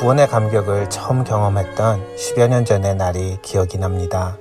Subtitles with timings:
[0.00, 4.38] 구원의 감격을 처음 경험했던 10여 년 전의 날이 기억이 납니다.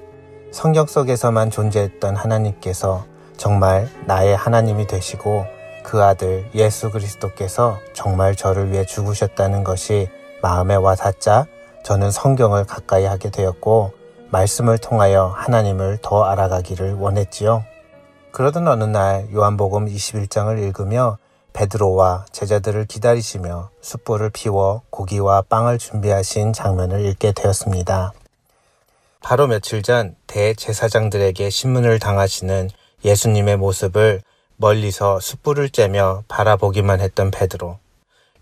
[0.54, 3.04] 성경 속에서만 존재했던 하나님께서
[3.36, 5.46] 정말 나의 하나님이 되시고
[5.84, 10.08] 그 아들 예수 그리스도께서 정말 저를 위해 죽으셨다는 것이
[10.42, 11.46] 마음에 와 닿자
[11.84, 13.92] 저는 성경을 가까이 하게 되었고
[14.32, 17.66] 말씀을 통하여 하나님을 더 알아가기를 원했지요.
[18.32, 21.18] 그러던 어느 날 요한복음 21장을 읽으며
[21.60, 28.14] 베드로와 제자들을 기다리시며 숯불을 피워 고기와 빵을 준비하신 장면을 읽게 되었습니다.
[29.22, 32.70] 바로 며칠 전 대제사장들에게 신문을 당하시는
[33.04, 34.22] 예수님의 모습을
[34.56, 37.78] 멀리서 숯불을 쬐며 바라보기만 했던 베드로.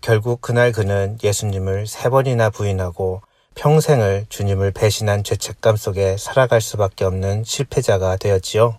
[0.00, 3.22] 결국 그날 그는 예수님을 세 번이나 부인하고
[3.56, 8.78] 평생을 주님을 배신한 죄책감 속에 살아갈 수밖에 없는 실패자가 되었지요.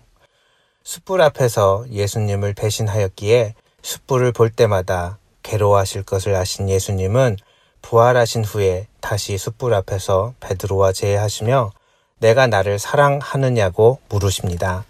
[0.82, 7.36] 숯불 앞에서 예수님을 배신하였기에 숯불을 볼 때마다 괴로워하실 것을 아신 예수님은
[7.82, 11.72] 부활하신 후에 다시 숯불 앞에서 베드로와 제하시며
[12.18, 14.84] 내가 나를 사랑하느냐고 물으십니다.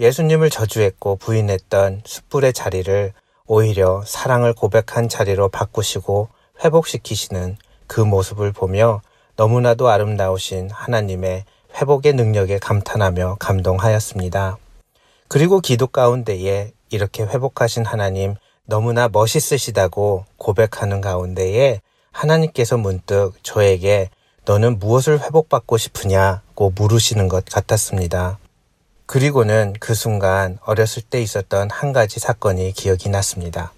[0.00, 3.12] 예수님을 저주했고 부인했던 숯불의 자리를
[3.46, 6.28] 오히려 사랑을 고백한 자리로 바꾸시고
[6.64, 9.02] 회복시키시는 그 모습을 보며
[9.36, 14.58] 너무나도 아름다우신 하나님의 회복의 능력에 감탄하며 감동하였습니다.
[15.32, 18.34] 그리고 기도 가운데에 이렇게 회복하신 하나님
[18.66, 24.10] 너무나 멋있으시다고 고백하는 가운데에 하나님께서 문득 저에게
[24.44, 28.38] 너는 무엇을 회복받고 싶으냐고 물으시는 것 같았습니다.
[29.06, 33.72] 그리고는 그 순간 어렸을 때 있었던 한 가지 사건이 기억이 났습니다.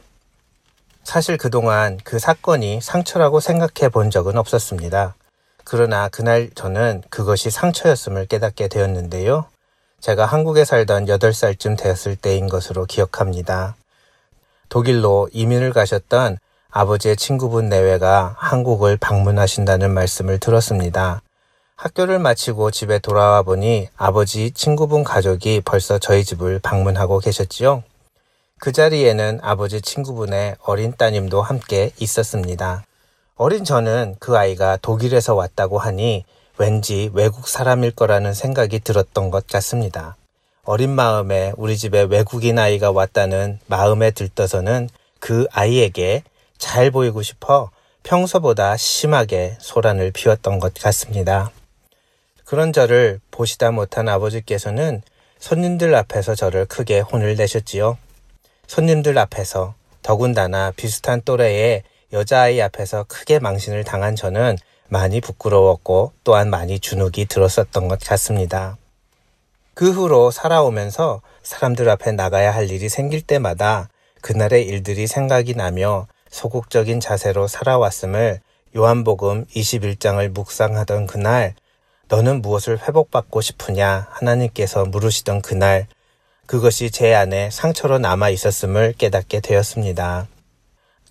[1.04, 5.14] 사실 그동안 그 사건이 상처라고 생각해 본 적은 없었습니다.
[5.62, 9.47] 그러나 그날 저는 그것이 상처였음을 깨닫게 되었는데요.
[10.04, 13.75] 제가 한국에 살던 8살쯤 되었을 때인 것으로 기억합니다.
[14.69, 16.37] 독일로 이민을 가셨던
[16.70, 21.22] 아버지의 친구분 내외가 한국을 방문하신다는 말씀을 들었습니다.
[21.76, 27.82] 학교를 마치고 집에 돌아와 보니 아버지 친구분 가족이 벌써 저희 집을 방문하고 계셨지요.
[28.59, 32.84] 그 자리에는 아버지 친구분의 어린 따님도 함께 있었습니다.
[33.37, 36.26] 어린 저는 그 아이가 독일에서 왔다고 하니
[36.56, 40.16] 왠지 외국 사람일 거라는 생각이 들었던 것 같습니다.
[40.62, 44.88] 어린 마음에 우리 집에 외국인 아이가 왔다는 마음에 들떠서는
[45.19, 46.22] 그 아이에게
[46.56, 47.70] 잘 보이고 싶어
[48.04, 51.50] 평소보다 심하게 소란을 피웠던 것 같습니다.
[52.44, 55.03] 그런 저를 보시다 못한 아버지께서는
[55.41, 57.98] 손님들 앞에서 저를 크게 혼을 내셨지요.
[58.66, 61.82] 손님들 앞에서 더군다나 비슷한 또래의
[62.12, 64.56] 여자아이 앞에서 크게 망신을 당한 저는
[64.88, 68.76] 많이 부끄러웠고 또한 많이 주눅이 들었었던 것 같습니다.
[69.74, 73.88] 그 후로 살아오면서 사람들 앞에 나가야 할 일이 생길 때마다
[74.20, 78.40] 그날의 일들이 생각이 나며 소극적인 자세로 살아왔음을
[78.76, 81.54] 요한복음 21장을 묵상하던 그날
[82.08, 85.86] 너는 무엇을 회복받고 싶으냐 하나님께서 물으시던 그날
[86.46, 90.26] 그것이 제 안에 상처로 남아 있었음을 깨닫게 되었습니다.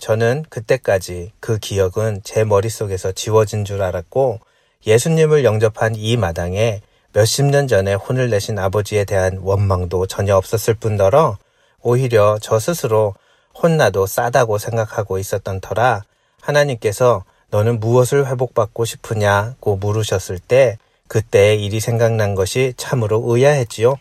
[0.04, 4.42] 저는 그때까지 그 기억은 제 머릿속에서 지워진 줄 알았고
[4.86, 6.82] 예수님을 영접한 이 마당에
[7.14, 11.38] 몇십 년 전에 혼을 내신 아버지에 대한 원망도 전혀 없었을 뿐더러
[11.80, 13.16] 오히려 저 스스로
[13.56, 16.04] 혼나도 싸다고 생각하고 있었던 터라
[16.42, 23.96] 하나님께서 너는 무엇을 회복받고 싶으냐고 물으셨을 때 그때의 일이 생각난 것이 참으로 의아했지요.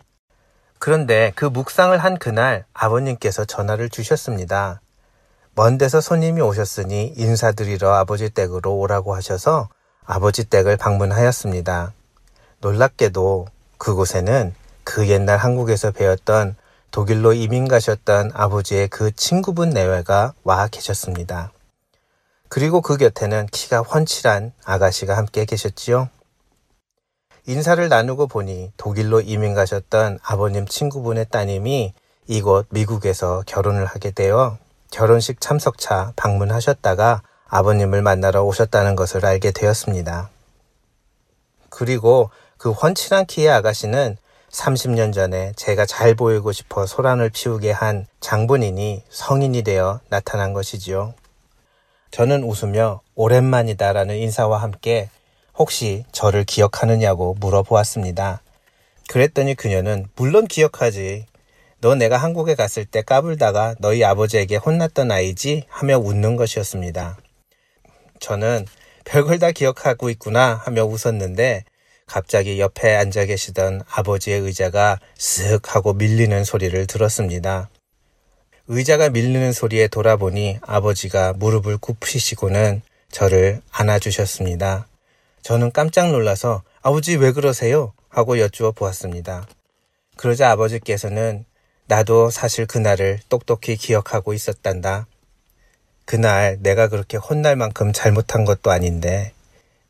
[0.80, 4.80] 그런데 그 묵상을 한 그날 아버님께서 전화를 주셨습니다.
[5.54, 9.68] 먼 데서 손님이 오셨으니 인사드리러 아버지 댁으로 오라고 하셔서
[10.02, 11.92] 아버지 댁을 방문하였습니다.
[12.60, 16.56] 놀랍게도 그곳에는 그 옛날 한국에서 배웠던
[16.90, 21.52] 독일로 이민 가셨던 아버지의 그 친구분 내외가 와 계셨습니다.
[22.48, 26.08] 그리고 그 곁에는 키가 훤칠한 아가씨가 함께 계셨지요.
[27.46, 31.92] 인사를 나누고 보니 독일로 이민 가셨던 아버님 친구분의 따님이
[32.26, 34.58] 이곳 미국에서 결혼을 하게 되어
[34.92, 40.30] 결혼식 참석차 방문하셨다가 아버님을 만나러 오셨다는 것을 알게 되었습니다.
[41.70, 44.18] 그리고 그 훤칠한 키의 아가씨는
[44.50, 51.14] 30년 전에 제가 잘 보이고 싶어 소란을 피우게 한 장본인이 성인이 되어 나타난 것이지요.
[52.10, 55.08] 저는 웃으며 오랜만이다라는 인사와 함께
[55.56, 58.42] 혹시 저를 기억하느냐고 물어보았습니다.
[59.08, 61.26] 그랬더니 그녀는 물론 기억하지.
[61.82, 65.64] 너 내가 한국에 갔을 때 까불다가 너희 아버지에게 혼났던 아이지?
[65.68, 67.18] 하며 웃는 것이었습니다.
[68.20, 68.66] 저는
[69.04, 71.64] 별걸 다 기억하고 있구나 하며 웃었는데
[72.06, 77.68] 갑자기 옆에 앉아 계시던 아버지의 의자가 쓱 하고 밀리는 소리를 들었습니다.
[78.68, 84.86] 의자가 밀리는 소리에 돌아보니 아버지가 무릎을 굽히시고는 저를 안아주셨습니다.
[85.42, 87.92] 저는 깜짝 놀라서 아버지 왜 그러세요?
[88.08, 89.48] 하고 여쭈어 보았습니다.
[90.16, 91.44] 그러자 아버지께서는
[91.92, 95.06] 나도 사실 그날을 똑똑히 기억하고 있었단다.
[96.06, 99.34] 그날 내가 그렇게 혼날 만큼 잘못한 것도 아닌데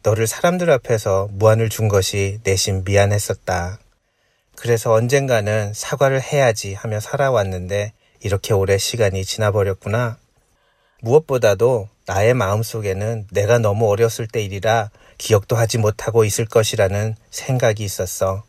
[0.03, 3.79] 너를 사람들 앞에서 무안을 준 것이 내심 미안했었다.
[4.57, 10.19] 그래서 언젠가는 사과를 해야지 하며 살아왔는데 이렇게 오래 시간이 지나버렸구나.
[11.03, 18.43] 무엇보다도 나의 마음속에는 내가 너무 어렸을 때 일이라 기억도 하지 못하고 있을 것이라는 생각이 있었어.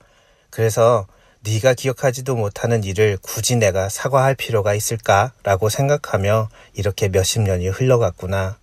[0.50, 1.06] 그래서
[1.46, 8.58] 네가 기억하지도 못하는 일을 굳이 내가 사과할 필요가 있을까라고 생각하며 이렇게 몇십 년이 흘러갔구나.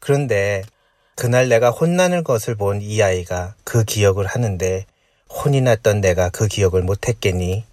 [0.00, 0.64] 그런데
[1.14, 4.84] 그날 내가 혼나는 것을 본 이 아이가 그 기억을 하는데
[5.28, 7.64] 혼이 났던 내가 그 기억을 못했겠니?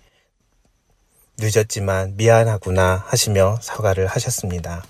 [1.38, 4.86] 늦었지만 미안하구나 하시며 사과를 하셨습니다.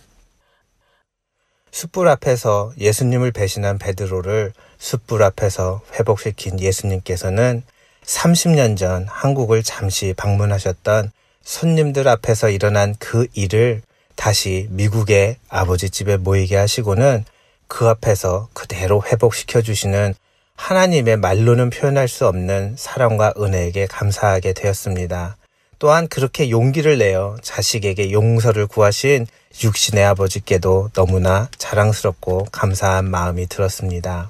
[1.71, 7.63] 숯불 앞에서 예수님을 배신한 베드로를 숯불 앞에서 회복시킨 예수님께서는
[8.05, 11.11] 30년 전 한국을 잠시 방문하셨던
[11.43, 13.81] 손님들 앞에서 일어난 그 일을
[14.15, 17.25] 다시 미국의 아버지 집에 모이게 하시고는
[17.67, 20.13] 그 앞에서 그대로 회복시켜 주시는
[20.55, 25.35] 하나님의 말로는 표현할 수 없는 사랑과 은혜에게 감사하게 되었습니다.
[25.79, 29.27] 또한 그렇게 용기를 내어 자식에게 용서를 구하신
[29.61, 34.29] 육신의 아버지께도 너무나 자랑스럽고 감사한 마음이 들었습니다.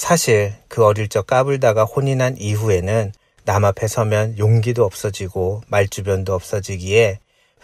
[0.00, 1.86] 사실 그 어릴 적 까불다가
[2.16, 3.12] 난 이후에는
[3.44, 7.18] 남 앞에 서면 용기도 없어지고 말주변도 없어지기에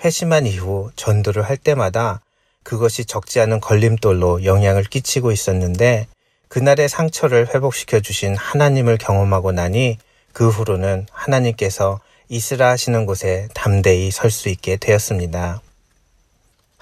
[0.04, 2.20] 회심한 이후 전도를 할 때마다
[2.62, 6.08] 그것이 적지 않은 걸림돌로 영향을 끼치고 있었는데
[6.48, 9.96] 그날의 상처를 회복시켜 주신 하나님을 경험하고 나니
[10.34, 15.62] 그 후로는 하나님께서 이스라 하시는 곳에 담대히 설 수 있게 되었습니다.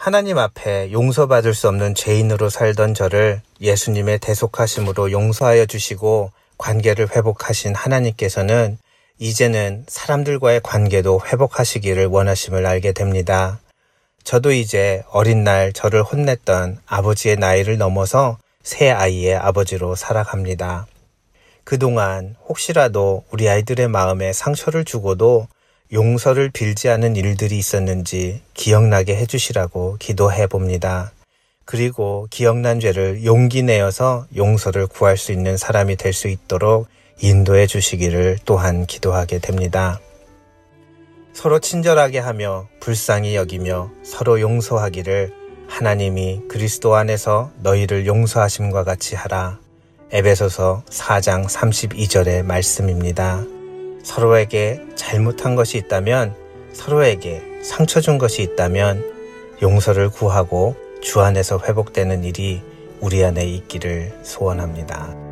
[0.05, 8.77] 하나님 앞에 용서받을 수 없는 죄인으로 살던 저를 예수님의 대속하심으로 용서하여 주시고 관계를 회복하신 하나님께서는
[9.19, 13.61] 이제는 사람들과의 관계도 회복하시기를 원하심을 알게 됩니다.
[14.25, 20.87] 저도 이제 어린 날 저를 혼냈던 아버지의 나이를 넘어서 새 아이의 아버지로 살아갑니다.
[21.65, 25.49] 그동안 혹시라도 우리 아이들의 마음에 상처를 주고도
[25.95, 31.13] 용서를 빌지 않은 일들이 있었는지 기억나게 해주시라고 기도해 봅니다.
[31.65, 36.89] 그리고 기억난 죄를 용기 내어서 용서를 구할 수 있는 사람이 될 수 있도록
[37.21, 40.01] 인도해 주시기를 또한 기도하게 됩니다.
[41.33, 45.33] 서로 친절하게 하며 불쌍히 여기며 서로 용서하기를
[45.69, 49.61] 하나님이 그리스도 안에서 너희를 용서하심과 같이 하라.
[50.11, 53.45] 에베소서 4장 32절의 말씀입니다.
[54.05, 56.37] 서로에게 잘못한 것이 있다면
[56.73, 59.03] 서로에게 상처 준 것이 있다면
[59.63, 62.63] 용서를 구하고 주 안에서 회복되는 일이
[63.01, 65.24] 우리 안에 있기를 소원합니다.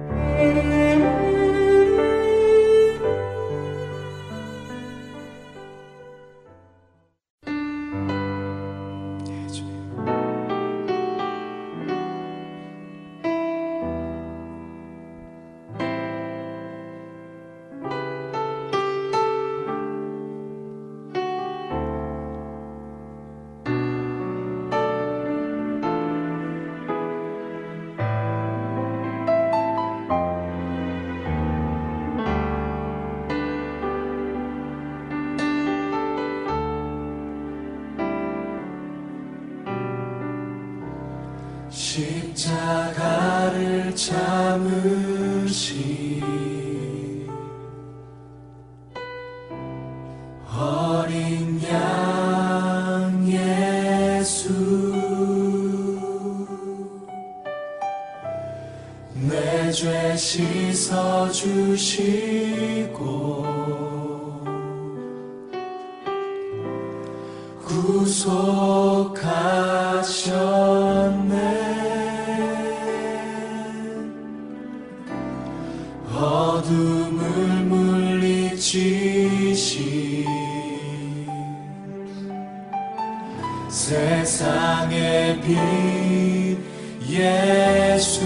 [88.03, 88.21] 예수.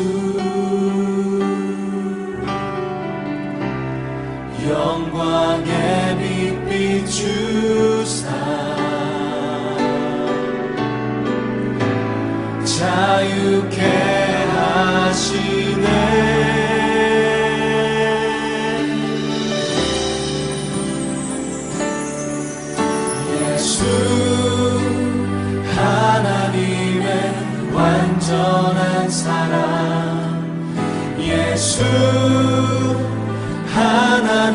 [4.66, 7.45] 영광의 빛 비추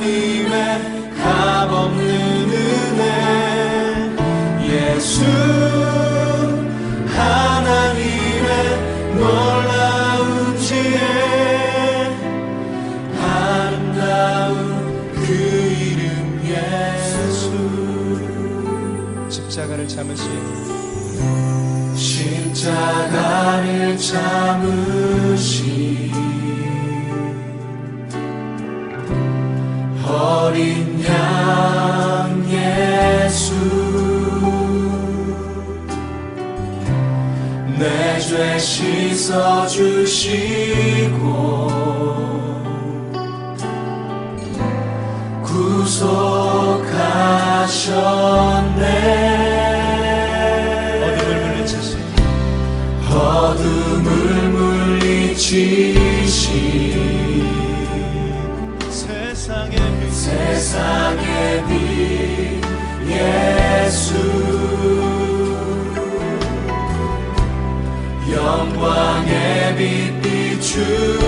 [0.01, 2.01] 하나님의 값없는
[4.63, 5.23] 예수
[7.05, 8.49] 하나님의
[9.15, 10.97] 놀라운 지혜.
[13.21, 14.55] 아름다운
[15.13, 15.21] 그
[15.79, 16.01] 이름
[16.49, 17.51] 예수.
[19.49, 20.25] 자가를 참으신.
[38.61, 39.71] 씻어주시고
[45.43, 46.11] 구속하셨네.
[70.71, 71.20] true.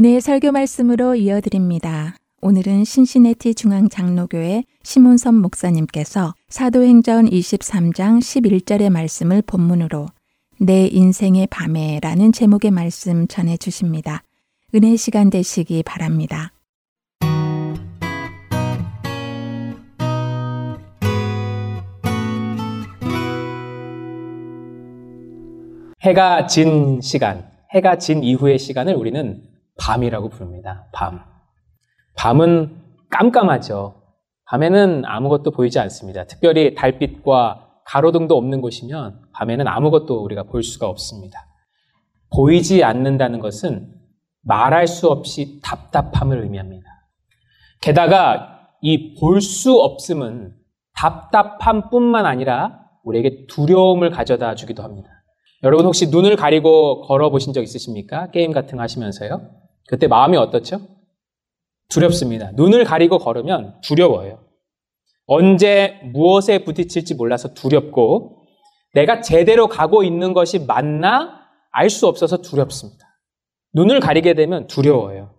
[0.00, 2.16] 은혜의 설교 말씀으로 이어드립니다.
[2.40, 10.06] 오늘은 신시내티 중앙장로교회 심원선 목사님께서 사도행전 23장 11절의 말씀을 본문으로
[10.58, 14.22] 내 인생의 밤에라는 제목의 말씀 전해 주십니다.
[14.74, 16.50] 은혜 시간 되시기 바랍니다.
[26.00, 29.42] 해가 진 시간, 해가 진 이후의 시간을 우리는
[29.80, 30.86] 밤이라고 부릅니다.
[30.92, 31.24] 밤.
[32.16, 32.76] 밤은
[33.10, 33.94] 깜깜하죠.
[34.46, 36.24] 밤에는 아무것도 보이지 않습니다.
[36.24, 41.46] 특별히 달빛과 가로등도 없는 곳이면 밤에는 아무것도 우리가 볼 수가 없습니다.
[42.34, 43.92] 보이지 않는다는 것은
[44.42, 46.86] 말할 수 없이 답답함을 의미합니다.
[47.80, 50.54] 게다가 이 볼 수 없음은
[50.94, 55.08] 답답함 뿐만 아니라 우리에게 두려움을 가져다 주기도 합니다.
[55.62, 58.30] 여러분 혹시 눈을 가리고 걸어 보신 적 있으십니까?
[58.30, 59.59] 게임 같은 거 하시면서요?
[59.90, 60.86] 그때 마음이 어떻죠?
[61.88, 62.52] 두렵습니다.
[62.52, 64.46] 눈을 가리고 걸으면 두려워요.
[65.26, 68.46] 언제 무엇에 부딪힐지 몰라서 두렵고
[68.94, 71.40] 내가 제대로 가고 있는 것이 맞나
[71.72, 73.04] 알 수 없어서 두렵습니다.
[73.74, 75.34] 눈을 가리게 되면 두려워요.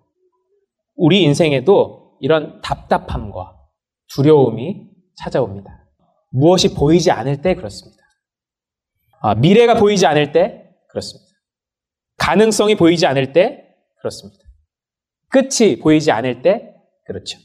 [0.95, 3.57] 우리 인생에도 이런 답답함과
[4.13, 4.85] 두려움이
[5.15, 5.87] 찾아옵니다.
[6.29, 8.03] 무엇이 보이지 않을 때 그렇습니다.
[9.21, 11.31] 아, 미래가 보이지 않을 때 그렇습니다.
[12.17, 13.65] 가능성이 보이지 않을 때
[14.01, 14.40] 그렇습니다.
[15.31, 17.39] 끝이 보이지 않을 때 그렇죠.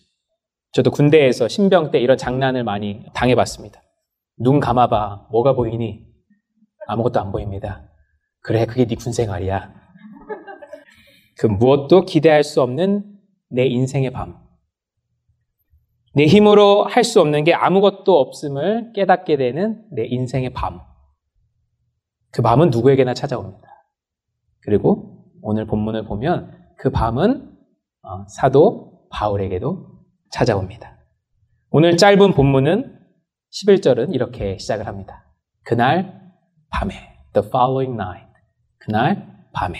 [0.72, 3.80] 저도 군대에서 신병 때 이런 장난을 많이 당해봤습니다.
[4.38, 5.28] 눈 감아봐.
[5.30, 6.06] 뭐가 보이니?
[6.86, 7.88] 아무것도 안 보입니다.
[8.40, 9.74] 그래, 그게 네 군생활이야.
[11.38, 13.18] 그 무엇도 기대할 수 없는
[13.48, 14.38] 내 인생의 밤.
[16.14, 20.80] 내 힘으로 할 수 없는 게 아무것도 없음을 깨닫게 되는 내 인생의 밤.
[22.30, 23.66] 그 밤은 누구에게나 찾아옵니다.
[24.62, 27.55] 그리고 오늘 본문을 보면 그 밤은 어,
[28.28, 29.86] 사도 바울에게도
[30.30, 30.96] 찾아옵니다.
[31.70, 32.98] 오늘 짧은 본문은
[33.52, 35.24] 11절은 이렇게 시작을 합니다.
[35.62, 36.22] 그날
[36.70, 36.94] 밤에,
[37.32, 38.26] the following night.
[38.78, 39.78] 그날 밤에.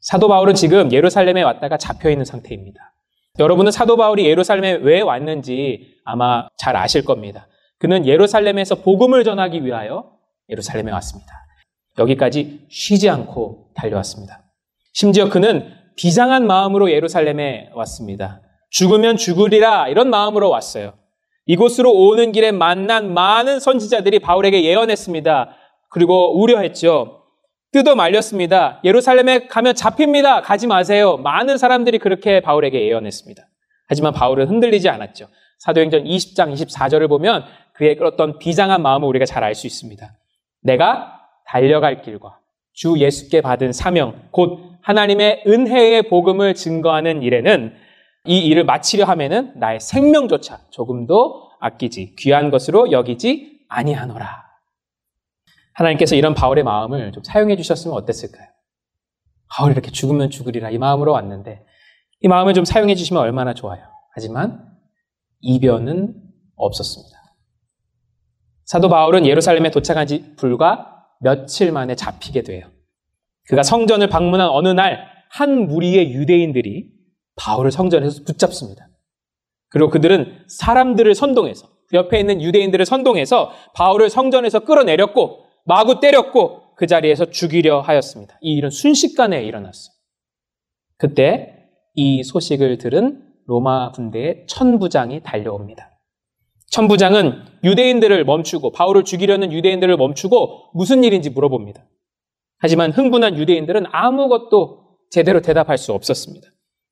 [0.00, 2.94] 사도 바울은 지금 예루살렘에 왔다가 잡혀 있는 상태입니다.
[3.38, 7.48] 여러분은 사도 바울이 예루살렘에 왜 왔는지 아마 잘 아실 겁니다.
[7.78, 10.12] 그는 예루살렘에서 복음을 전하기 위하여
[10.48, 11.32] 예루살렘에 왔습니다.
[11.98, 14.42] 여기까지 쉬지 않고 달려왔습니다.
[14.92, 18.40] 심지어 그는 비장한 마음으로 예루살렘에 왔습니다.
[18.70, 20.94] 죽으면 죽으리라 이런 마음으로 왔어요.
[21.46, 25.50] 이곳으로 오는 길에 만난 많은 선지자들이 바울에게 예언했습니다.
[25.90, 27.22] 그리고 우려했죠.
[27.72, 28.80] 뜯어 말렸습니다.
[28.84, 30.42] 예루살렘에 가면 잡힙니다.
[30.42, 31.16] 가지 마세요.
[31.18, 33.42] 많은 사람들이 그렇게 바울에게 예언했습니다.
[33.88, 35.28] 하지만 바울은 흔들리지 않았죠.
[35.58, 40.12] 사도행전 20장 24절을 보면 그의 어떤 비장한 마음을 우리가 잘 알 수 있습니다.
[40.62, 42.38] 내가 달려갈 길과
[42.72, 47.74] 주 예수께 받은 사명, 곧 하나님의 은혜의 복음을 증거하는 일에는
[48.24, 54.46] 이 일을 마치려 하면은 나의 생명조차 조금도 아끼지 귀한 것으로 여기지 아니하노라.
[55.72, 58.46] 하나님께서 이런 바울의 마음을 좀 사용해 주셨으면 어땠을까요?
[59.50, 61.64] 바울이 이렇게 죽으면 죽으리라 이 마음으로 왔는데
[62.20, 63.82] 이 마음을 좀 사용해 주시면 얼마나 좋아요.
[64.14, 64.68] 하지만
[65.40, 66.14] 이변은
[66.54, 67.16] 없었습니다.
[68.64, 72.75] 사도 바울은 예루살렘에 도착한 지 불과 며칠 만에 잡히게 돼요.
[73.48, 76.86] 그가 성전을 방문한 어느 날 한 무리의 유대인들이
[77.36, 78.88] 바울을 성전에서 붙잡습니다.
[79.68, 86.86] 그리고 그들은 사람들을 선동해서 그 옆에 있는 유대인들을 선동해서 바울을 성전에서 끌어내렸고 마구 때렸고 그
[86.86, 88.38] 자리에서 죽이려 하였습니다.
[88.40, 89.94] 이 일은 순식간에 일어났어요.
[90.96, 91.52] 그때
[91.94, 95.90] 이 소식을 들은 로마 군대의 천부장이 달려옵니다.
[96.70, 101.86] 천부장은 유대인들을 멈추고 바울을 죽이려는 유대인들을 멈추고 무슨 일인지 물어봅니다.
[102.58, 106.48] 하지만 흥분한 유대인들은 아무것도 제대로 대답할 수 없었습니다.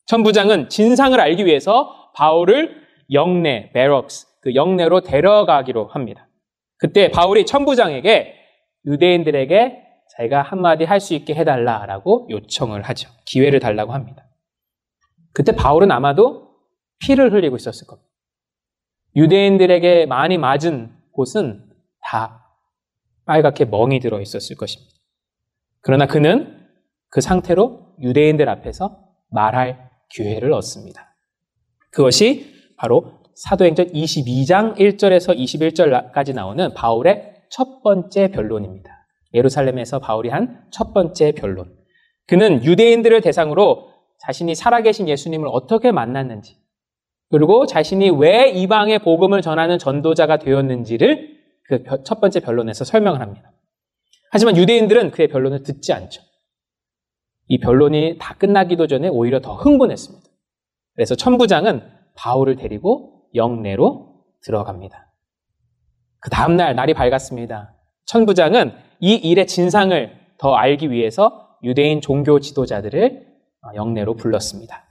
[0.06, 6.28] 천부장은 진상을 알기 위해서 바울을 영내, 베럭스, 그 영내로 데려가기로 합니다.
[6.78, 8.34] 그때 바울이 천부장에게
[8.86, 9.82] 유대인들에게
[10.16, 13.08] 자기가 한마디 할 수 있게 해달라라고 요청을 하죠.
[13.24, 14.24] 기회를 달라고 합니다.
[15.32, 16.50] 그때 바울은 아마도
[17.00, 18.08] 피를 흘리고 있었을 겁니다.
[19.16, 21.64] 유대인들에게 많이 맞은 곳은
[22.00, 22.46] 다
[23.24, 24.93] 빨갛게 멍이 들어 있었을 것입니다.
[25.84, 26.66] 그러나 그는
[27.10, 28.98] 그 상태로 유대인들 앞에서
[29.30, 31.14] 말할 기회를 얻습니다.
[31.90, 38.90] 그것이 바로 사도행전 22장 1절에서 21절까지 나오는 바울의 첫 번째 변론입니다.
[39.34, 41.72] 예루살렘에서 바울이 한 첫 번째 변론.
[42.26, 46.56] 그는 유대인들을 대상으로 자신이 살아계신 예수님을 어떻게 만났는지,
[47.30, 51.34] 그리고 자신이 왜 이방의 복음을 전하는 전도자가 되었는지를
[51.68, 53.50] 그 첫 번째 변론에서 설명을 합니다.
[54.34, 56.20] 하지만 유대인들은 그의 변론을 듣지 않죠.
[57.46, 60.28] 이 변론이 다 끝나기도 전에 오히려 더 흥분했습니다.
[60.96, 65.12] 그래서 천부장은 바울을 데리고 영내로 들어갑니다.
[66.18, 67.76] 그 다음날 날이 밝았습니다.
[68.06, 73.28] 천부장은 이 일의 진상을 더 알기 위해서 유대인 종교 지도자들을
[73.76, 74.82] 영내로 불렀습니다.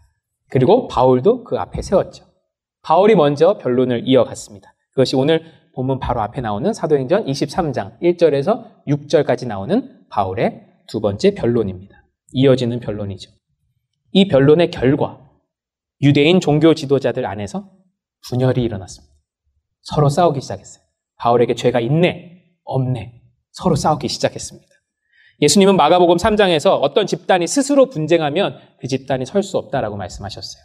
[0.51, 2.23] 그리고 바울도 그 앞에 세웠죠.
[2.81, 4.73] 바울이 먼저 변론을 이어갔습니다.
[4.91, 5.43] 그것이 오늘
[5.75, 12.05] 본문 바로 앞에 나오는 사도행전 23장 1절에서 6절까지 나오는 바울의 두 번째 변론입니다.
[12.31, 13.31] 이어지는 변론이죠.
[14.11, 15.19] 이 변론의 결과,
[16.01, 17.71] 유대인 종교 지도자들 안에서
[18.29, 19.13] 분열이 일어났습니다.
[19.81, 20.83] 서로 싸우기 시작했어요.
[21.17, 24.67] 바울에게 죄가 있네, 없네, 서로 싸우기 시작했습니다.
[25.41, 30.63] 예수님은 마가복음 3장에서 어떤 집단이 스스로 분쟁하면 그 집단이 설 수 없다라고 말씀하셨어요.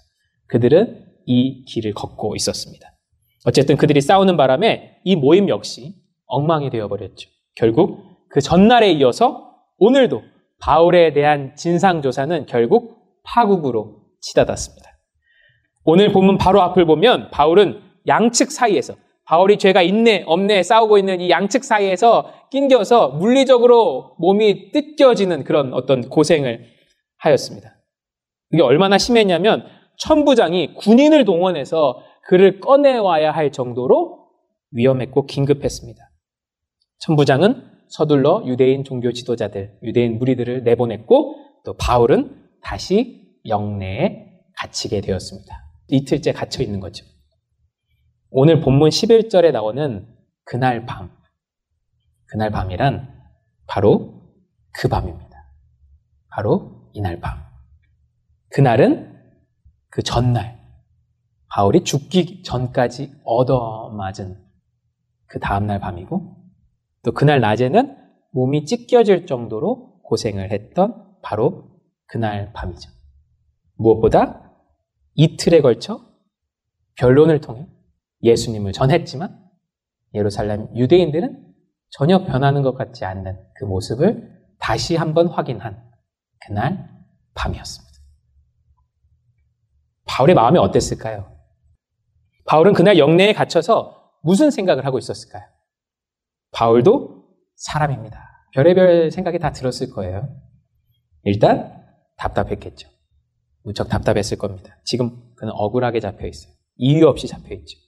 [0.48, 2.97] 그들은 이 길을 걷고 있었습니다.
[3.46, 5.94] 어쨌든 그들이 싸우는 바람에 이 모임 역시
[6.26, 7.28] 엉망이 되어버렸죠.
[7.54, 10.22] 결국 그 전날에 이어서 오늘도
[10.60, 14.90] 바울에 대한 진상조사는 결국 파국으로 치닫았습니다.
[15.84, 21.30] 오늘 본문 바로 앞을 보면 바울은 양측 사이에서 바울이 죄가 있네 없네 싸우고 있는 이
[21.30, 26.64] 양측 사이에서 낑겨서 물리적으로 몸이 뜯겨지는 그런 어떤 고생을
[27.18, 27.76] 하였습니다.
[28.52, 29.66] 이게 얼마나 심했냐면
[29.98, 34.28] 천부장이 군인을 동원해서 그를 꺼내와야 할 정도로
[34.72, 36.10] 위험했고 긴급했습니다.
[36.98, 44.26] 천부장은 서둘러 유대인 종교 지도자들, 유대인 무리들을 내보냈고 또 바울은 다시 영내에
[44.58, 45.54] 갇히게 되었습니다.
[45.88, 47.06] 이틀째 갇혀 있는 거죠.
[48.30, 50.06] 오늘 본문 11절에 나오는
[50.44, 51.10] 그날 밤.
[52.26, 53.08] 그날 밤이란
[53.66, 54.20] 바로
[54.78, 55.50] 그 밤입니다.
[56.30, 57.42] 바로 이날 밤.
[58.50, 59.18] 그날은
[59.88, 60.57] 그 전날,
[61.50, 64.44] 바울이 죽기 전까지 얻어맞은
[65.26, 66.36] 그 다음날 밤이고,
[67.02, 67.96] 또 그날 낮에는
[68.32, 72.90] 몸이 찢겨질 정도로 고생을 했던 바로 그날 밤이죠.
[73.76, 74.52] 무엇보다
[75.14, 76.00] 이틀에 걸쳐
[76.96, 77.66] 변론을 통해
[78.22, 79.38] 예수님을 전했지만
[80.14, 81.54] 예루살렘 유대인들은
[81.90, 85.82] 전혀 변하는 것 같지 않는 그 모습을 다시 한번 확인한
[86.40, 86.90] 그날
[87.34, 87.88] 밤이었습니다.
[90.06, 91.37] 바울의 마음이 어땠을까요?
[92.48, 95.44] 바울은 그날 영내에 갇혀서 무슨 생각을 하고 있었을까요?
[96.50, 97.24] 바울도
[97.56, 98.24] 사람입니다.
[98.54, 100.34] 별의별 생각이 다 들었을 거예요.
[101.24, 101.84] 일단
[102.16, 102.88] 답답했겠죠.
[103.62, 104.78] 무척 답답했을 겁니다.
[104.84, 106.52] 지금 그는 억울하게 잡혀 있어요.
[106.76, 107.78] 이유 없이 잡혀 있죠.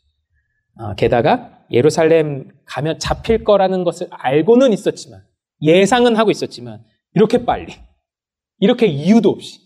[0.77, 5.25] 어, 게다가 예루살렘 가면 잡힐 거라는 것을 알고는 있었지만
[5.63, 7.73] 예상은 하고 있었지만 이렇게 빨리
[8.59, 9.59] 이렇게 이유도 없이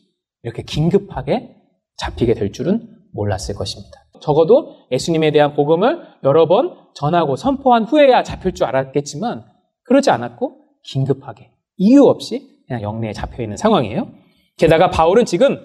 [0.43, 1.57] 이렇게 긴급하게
[1.97, 4.04] 잡히게 될 줄은 몰랐을 것입니다.
[4.21, 9.45] 적어도 예수님에 대한 복음을 여러 번 전하고 선포한 후에야 잡힐 줄 알았겠지만
[9.85, 14.09] 그러지 않았고 긴급하게 이유 없이 그냥 영내에 잡혀 있는 상황이에요.
[14.57, 15.59] 게다가 바울은 지금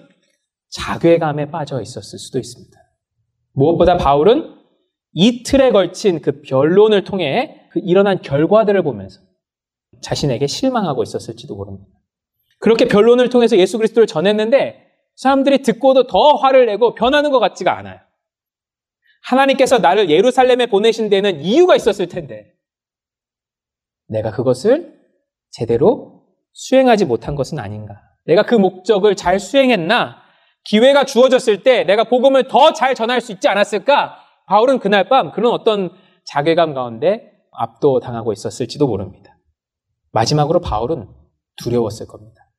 [0.70, 2.78] 자괴감에 빠져 있었을 수도 있습니다.
[3.52, 4.54] 무엇보다 바울은
[5.12, 9.20] 이틀에 걸친 그 변론을 통해 그 일어난 결과들을 보면서
[10.02, 11.90] 자신에게 실망하고 있었을지도 모릅니다.
[12.58, 14.86] 그렇게 변론을 통해서 예수 그리스도를 전했는데
[15.16, 17.98] 사람들이 듣고도 더 화를 내고 변하는 것 같지가 않아요.
[19.22, 22.52] 하나님께서 나를 예루살렘에 보내신 데는 이유가 있었을 텐데
[24.08, 24.98] 내가 그것을
[25.50, 28.00] 제대로 수행하지 못한 것은 아닌가.
[28.26, 30.16] 내가 그 목적을 잘 수행했나?
[30.64, 34.16] 기회가 주어졌을 때 내가 복음을 더 잘 전할 수 있지 않았을까?
[34.46, 35.90] 바울은 그날 밤 그런 어떤
[36.24, 39.36] 자괴감 가운데 압도당하고 있었을지도 모릅니다.
[40.12, 41.08] 마지막으로 바울은
[41.62, 42.49] 두려웠을 겁니다.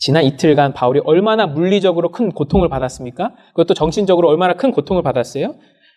[0.00, 3.34] 지난 이틀간 바울이 얼마나 물리적으로 큰 고통을 받았습니까?
[3.48, 5.54] 그것도 정신적으로 얼마나 큰 고통을 받았어요?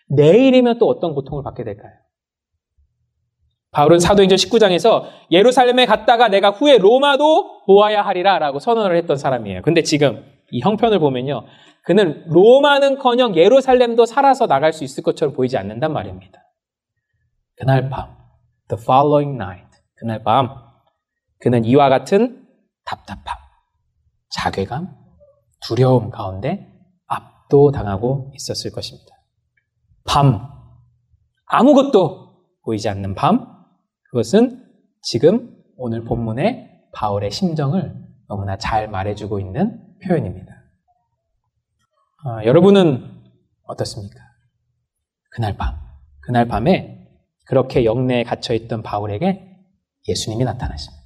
[0.10, 1.94] 내일이면 또 어떤 고통을 받게 될까요?
[3.72, 9.62] 바울은 사도행전 19장에서 예루살렘에 갔다가 내가 후에 로마도 보아야 하리라 라고 선언을 했던 사람이에요.
[9.63, 11.46] 근데 지금 이 형편을 보면요.
[11.84, 16.44] 그는 로마는 커녕 예루살렘도 살아서 나갈 수 있을 것처럼 보이지 않는단 말입니다.
[17.56, 18.16] 그날 밤,
[18.68, 20.50] the following night, 그날 밤,
[21.39, 22.46] 그는 이와 같은
[22.86, 23.43] 답답함,
[24.34, 24.96] 자괴감,
[25.62, 26.67] 두려움 가운데
[27.08, 29.15] 압도당하고 있었을 것입니다.
[30.06, 30.50] 밤,
[31.46, 33.65] 아무것도 보이지 않는 밤,
[34.10, 34.65] 그것은
[35.02, 37.96] 지금 오늘 본문의 바울의 심정을
[38.28, 40.54] 너무나 잘 말해주고 있는 표현입니다.
[42.26, 43.24] 아, 여러분은
[43.63, 44.19] 어떻습니까?
[45.30, 45.76] 그날 밤,
[46.22, 47.08] 그날 밤에
[47.46, 49.50] 그렇게 영내에 갇혀있던 바울에게
[50.08, 51.04] 예수님이 나타나십니다.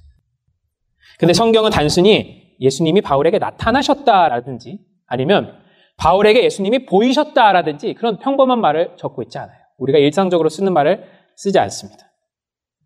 [1.18, 5.58] 근데 성경은 단순히 예수님이 바울에게 나타나셨다라든지 아니면
[5.96, 9.58] 바울에게 예수님이 보이셨다라든지 그런 평범한 말을 적고 있지 않아요.
[9.78, 11.04] 우리가 일상적으로 쓰는 말을
[11.36, 12.06] 쓰지 않습니다.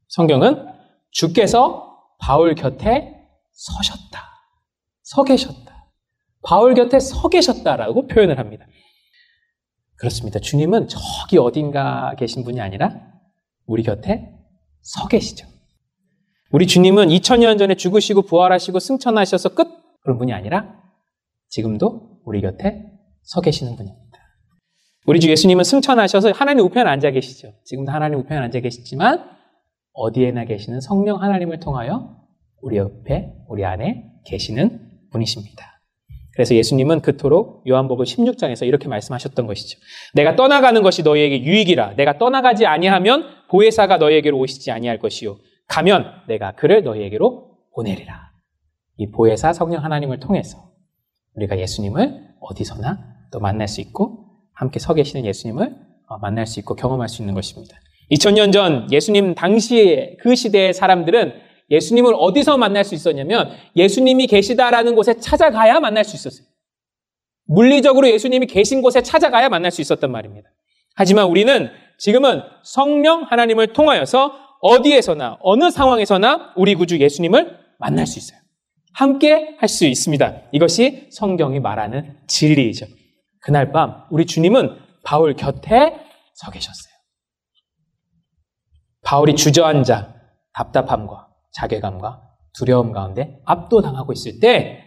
[0.09, 0.67] 성경은
[1.11, 3.15] 주께서 바울 곁에
[3.53, 4.23] 서셨다.
[5.03, 5.91] 서 계셨다.
[6.43, 8.67] 바울 곁에 서 계셨다라고 표현을 합니다.
[9.97, 10.41] 그렇습니다.
[10.41, 13.01] 주님은 저기 어딘가 계신 분이 아니라
[13.67, 14.29] 우리 곁에
[14.81, 15.47] 서 계시죠.
[16.53, 19.69] 우리 주님은 2000년 전에 죽으시고 부활하시고 승천하셔서 끝
[20.03, 20.83] 그런 분이 아니라
[21.49, 22.85] 지금도 우리 곁에
[23.23, 24.03] 서 계시는 분입니다.
[25.07, 27.53] 우리 주 예수님은 승천하셔서 하나님 우편에 앉아 계시죠.
[27.65, 29.25] 지금도 하나님 우편에 앉아 계시지만
[29.95, 32.17] 어디에나 계시는 성령 하나님을 통하여
[32.61, 34.79] 우리 옆에 우리 안에 계시는
[35.11, 35.81] 분이십니다.
[36.35, 39.79] 그래서 예수님은 그토록 요한복음 16장에서 이렇게 말씀하셨던 것이죠.
[40.15, 41.95] 내가 떠나가는 것이 너희에게 유익이라.
[41.97, 45.37] 내가 떠나가지 아니하면 보혜사가 너희에게로 오시지 아니할 것이요.
[45.69, 48.33] 가면 내가 그를 너희에게로 보내리라.
[48.99, 50.73] 이 보혜사 성령 하나님을 통해서
[51.35, 52.99] 우리가 예수님을 어디서나
[53.33, 55.75] 또 만날 수 있고 함께 서 계시는 예수님을
[56.09, 57.77] 어, 만날 수 있고 경험할 수 있는 것입니다.
[58.11, 61.33] 2000년 전 예수님 당시에 그 시대의 사람들은
[61.71, 66.47] 예수님을 어디서 만날 수 있었냐면 예수님이 계시다라는 곳에 찾아가야 만날 수 있었어요.
[67.47, 70.51] 물리적으로 예수님이 계신 곳에 찾아가야 만날 수 있었단 말입니다.
[70.95, 78.39] 하지만 우리는 지금은 성령 하나님을 통하여서 어디에서나 어느 상황에서나 우리 구주 예수님을 만날 수 있어요.
[78.95, 80.43] 함께 할 수 있습니다.
[80.53, 82.87] 이것이 성경이 말하는 진리이죠.
[83.41, 85.99] 그날 밤 우리 주님은 바울 곁에
[86.35, 86.93] 서 계셨어요.
[89.03, 90.15] 바울이 주저앉아
[90.55, 92.23] 답답함과 자괴감과
[92.55, 94.85] 두려움 가운데 압도당하고 있을 때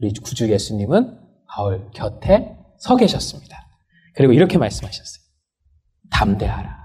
[0.00, 3.68] 우리 구주 예수님은 바울 곁에 서 계셨습니다.
[4.14, 5.22] 그리고 이렇게 말씀하셨어요.
[6.10, 6.77] 담대하라.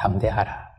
[0.00, 0.70] 담대하라.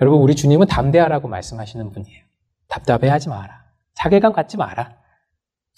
[0.00, 2.22] 여러분, 우리 주님은 담대하라고 말씀하시는 분이에요.
[2.68, 3.64] 답답해 하지 마라.
[3.94, 4.96] 자괴감 갖지 마라.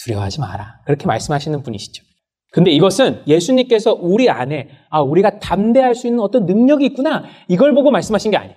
[0.02, 0.80] 두려워하지 마라.
[0.84, 2.04] 그렇게 말씀하시는 분이시죠.
[2.52, 7.24] 근데 이것은 예수님께서 우리 안에, 아, 우리가 담대할 수 있는 어떤 능력이 있구나.
[7.48, 8.56] 이걸 보고 말씀하신 게 아니에요.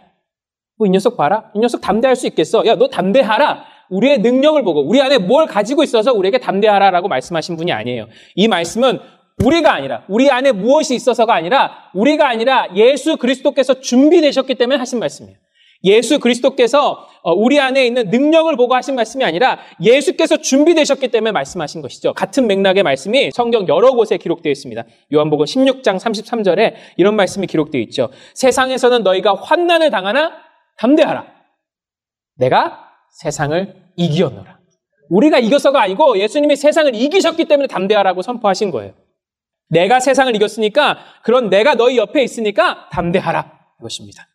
[0.77, 1.51] 뭐, 이 녀석 봐라.
[1.53, 2.65] 이 녀석 담대할 수 있겠어.
[2.65, 3.65] 야, 너 담대하라.
[3.89, 8.07] 우리의 능력을 보고, 우리 안에 뭘 가지고 있어서 우리에게 담대하라라고 말씀하신 분이 아니에요.
[8.35, 8.99] 이 말씀은
[9.43, 15.37] 우리가 아니라, 우리 안에 무엇이 있어서가 아니라, 우리가 아니라 예수 그리스도께서 준비되셨기 때문에 하신 말씀이에요.
[15.83, 21.81] 예수 그리스도께서 어, 우리 안에 있는 능력을 보고 하신 말씀이 아니라 예수께서 준비되셨기 때문에 말씀하신
[21.81, 22.13] 것이죠.
[22.13, 24.83] 같은 맥락의 말씀이 성경 여러 곳에 기록되어 있습니다.
[25.13, 28.09] 요한복음 16장 33절에 이런 말씀이 기록되어 있죠.
[28.33, 30.31] 세상에서는 너희가 환난을 당하나
[30.77, 31.27] 담대하라.
[32.37, 32.89] 내가
[33.21, 34.59] 세상을 이기었노라.
[35.09, 38.93] 우리가 이겨서가 아니고 예수님이 세상을 이기셨기 때문에 담대하라고 선포하신 거예요.
[39.69, 43.59] 내가 세상을 이겼으니까 그런 내가 너희 옆에 있으니까 담대하라.
[43.79, 44.27] 이것입니다.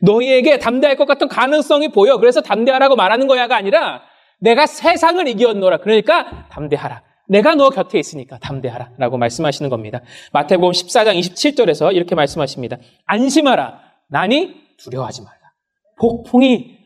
[0.00, 2.18] 너희에게 담대할 것 같은 가능성이 보여.
[2.18, 4.02] 그래서 담대하라고 말하는 거야가 아니라
[4.40, 5.78] 내가 세상을 이겼노라.
[5.78, 7.02] 그러니까 담대하라.
[7.28, 8.92] 내가 너 곁에 있으니까 담대하라.
[8.98, 10.00] 라고 말씀하시는 겁니다.
[10.32, 12.78] 마태복음 14장 27절에서 이렇게 말씀하십니다.
[13.06, 13.80] 안심하라.
[14.08, 15.52] 나니 두려워하지 말라.
[15.98, 16.78] 폭풍이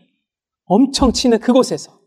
[0.66, 1.98] 엄청 치는 그곳에서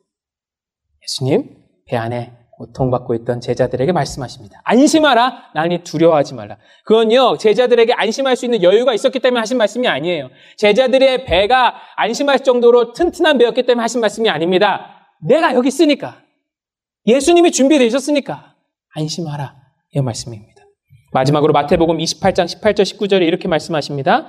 [1.02, 4.60] 예수님 배 안에 고통받고 있던 제자들에게 말씀하십니다.
[4.66, 5.52] 안심하라.
[5.56, 6.58] 나니 두려워하지 말라.
[6.84, 10.30] 그건요, 제자들에게 안심할 수 있는 여유가 있었기 때문에 하신 말씀이 아니에요.
[10.58, 15.08] 제자들의 배가 안심할 정도로 튼튼한 배였기 때문에 하신 말씀이 아닙니다.
[15.26, 16.22] 내가 여기 있으니까.
[17.08, 18.56] 예수님이 준비되셨으니까.
[18.94, 19.56] 안심하라.
[19.92, 20.62] 이 말씀입니다.
[21.14, 24.28] 마지막으로 마태복음 28장 18절 19절에 이렇게 말씀하십니다.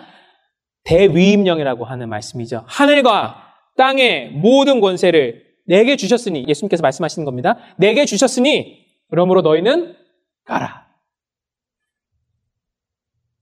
[0.85, 2.63] 대위임령이라고 하는 말씀이죠.
[2.69, 3.43] 하늘과
[3.77, 7.57] 땅의 모든 권세를 내게 주셨으니 예수님께서 말씀하시는 겁니다.
[7.79, 9.95] 내게 주셨으니 그러므로 너희는
[10.45, 10.89] 가라.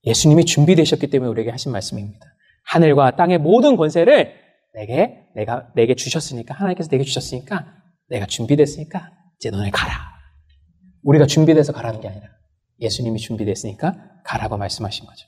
[0.04, 2.26] 예수님이 준비되셨기 때문에 우리에게 하신 말씀입니다.
[2.64, 4.34] 하늘과 땅의 모든 권세를
[4.74, 7.64] 내게 내가 내게 주셨으니까 하나님께서 내게 주셨으니까
[8.08, 9.94] 내가 준비됐으니까 이제 너네 가라.
[11.04, 12.26] 우리가 준비돼서 가라는 게 아니라
[12.80, 15.26] 예수님이 준비됐으니까 가라고 말씀하신 거죠.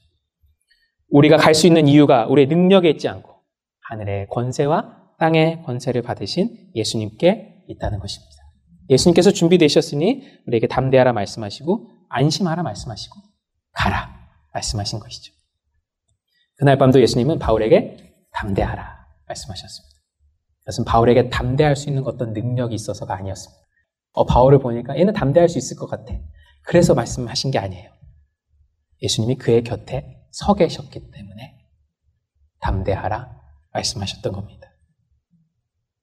[1.09, 3.31] 우리가 갈 수 있는 이유가 우리의 능력에 있지 않고
[3.89, 8.35] 하늘의 권세와 땅의 권세를 받으신 예수님께 있다는 것입니다.
[8.89, 13.17] 예수님께서 준비되셨으니 우리에게 담대하라 말씀하시고 안심하라 말씀하시고
[13.73, 14.11] 가라
[14.53, 15.33] 말씀하신 것이죠.
[16.57, 19.97] 그날 밤도 예수님은 바울에게 담대하라 말씀하셨습니다.
[20.61, 23.61] 그것은 바울에게 담대할 수 있는 어떤 능력이 있어서가 아니었습니다.
[24.13, 26.15] 어, 바울을 보니까 얘는 담대할 수 있을 것 같아.
[26.63, 27.91] 그래서 말씀하신 게 아니에요.
[29.03, 31.59] 예수님이 그의 곁에 서 계셨기 때문에
[32.61, 33.41] 담대하라
[33.73, 34.60] 말씀하셨던 겁니다.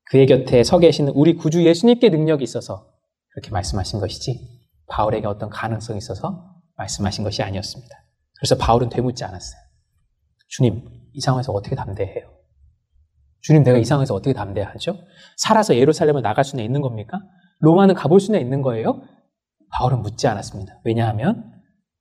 [0.10, 2.88] 그의 곁에 서 계시는 우리 구주 예수님께 능력이 있어서
[3.30, 4.40] 그렇게 말씀하신 것이지
[4.88, 7.96] 바울에게 어떤 가능성이 있어서 말씀하신 것이 아니었습니다.
[8.40, 9.60] 그래서 바울은 되묻지 않았어요.
[10.48, 12.32] 주님, 이 상황에서 어떻게 담대해요?
[13.42, 14.98] 주님, 내가 이 상황에서 어떻게 담대하죠?
[15.38, 17.20] 살아서 예루살렘을 나갈 수는 있는 겁니까?
[17.60, 19.02] 로마는 가볼 수는 있는 거예요?
[19.72, 20.80] 바울은 묻지 않았습니다.
[20.86, 21.52] 왜냐하면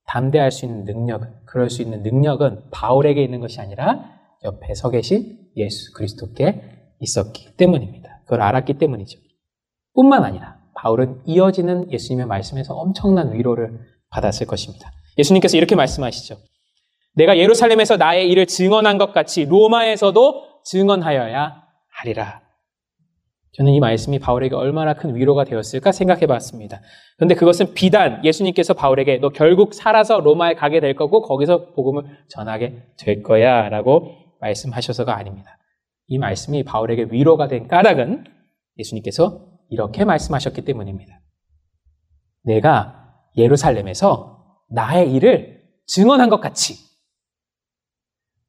[0.06, 5.50] 담대할 수 있는 능력은, 그럴 수 있는 능력은 바울에게 있는 것이 아니라 옆에 서 계신
[5.56, 8.20] 예수 그리스도께 있었기 때문입니다.
[8.24, 9.18] 그걸 알았기 때문이죠.
[9.94, 13.80] 뿐만 아니라 바울은 이어지는 예수님의 말씀에서 엄청난 위로를
[14.10, 14.90] 받았을 것입니다.
[15.18, 16.36] 예수님께서 이렇게 말씀하시죠.
[17.14, 22.42] 내가 예루살렘에서 나의 일을 증언한 것 같이 로마에서도 증언하여야 하리라.
[23.56, 26.82] 저는 이 말씀이 바울에게 얼마나 큰 위로가 되었을까 생각해 봤습니다.
[27.16, 32.82] 그런데 그것은 비단 예수님께서 바울에게 너 결국 살아서 로마에 가게 될 거고 거기서 복음을 전하게
[32.98, 35.56] 될 거야 라고 말씀하셔서가 아닙니다.
[36.06, 38.24] 이 말씀이 바울에게 위로가 된 까닭은
[38.78, 41.20] 예수님께서 이렇게 말씀하셨기 때문입니다.
[42.42, 46.86] 내가 예루살렘에서 나의 일을 증언한 것 같이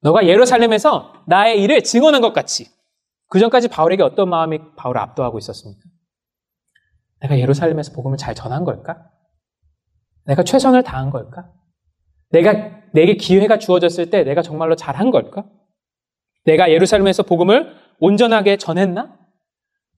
[0.01, 2.67] 너가 예루살렘에서 나의 일을 증언한 것 같이
[3.29, 5.81] 그 전까지 바울에게 어떤 마음이 바울을 압도하고 있었습니까?
[7.21, 9.09] 내가 예루살렘에서 복음을 잘 전한 걸까?
[10.25, 11.51] 내가 최선을 다한 걸까?
[12.29, 15.45] 내가 내게 기회가 주어졌을 때 내가 정말로 잘한 걸까?
[16.47, 19.15] 내가 예루살렘에서 복음을 온전하게 전했나?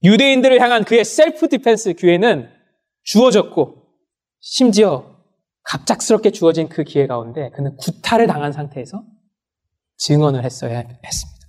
[0.02, 2.50] 유대인들을 향한 그의 self-defense 기회는
[3.04, 3.76] 주어졌고
[4.40, 5.16] 심지어
[5.62, 9.02] 갑작스럽게 주어진 그 기회 가운데 그는 구타를 당한 상태에서
[9.98, 11.40] 증언을 했어야 했습니다.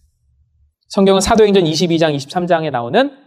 [0.89, 3.17] 성경은 사도행전 22장, 23장에 나오는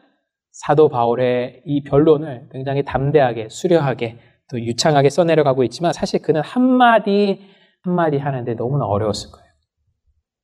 [0.52, 4.18] 사도 바울의 이 변론을 굉장히 담대하게, 수려하게,
[4.50, 7.40] 또 유창하게 써내려가고 있지만 사실 그는 한마디,
[7.82, 9.48] 한마디 하는데 너무나 어려웠을 거예요.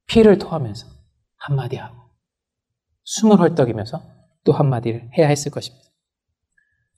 [0.07, 1.00] 피를 토하면서
[1.41, 1.97] 한마디 하고,
[3.05, 4.01] 숨을 헐떡이면서
[4.45, 5.85] 또 한마디를 해야 했을 것입니다.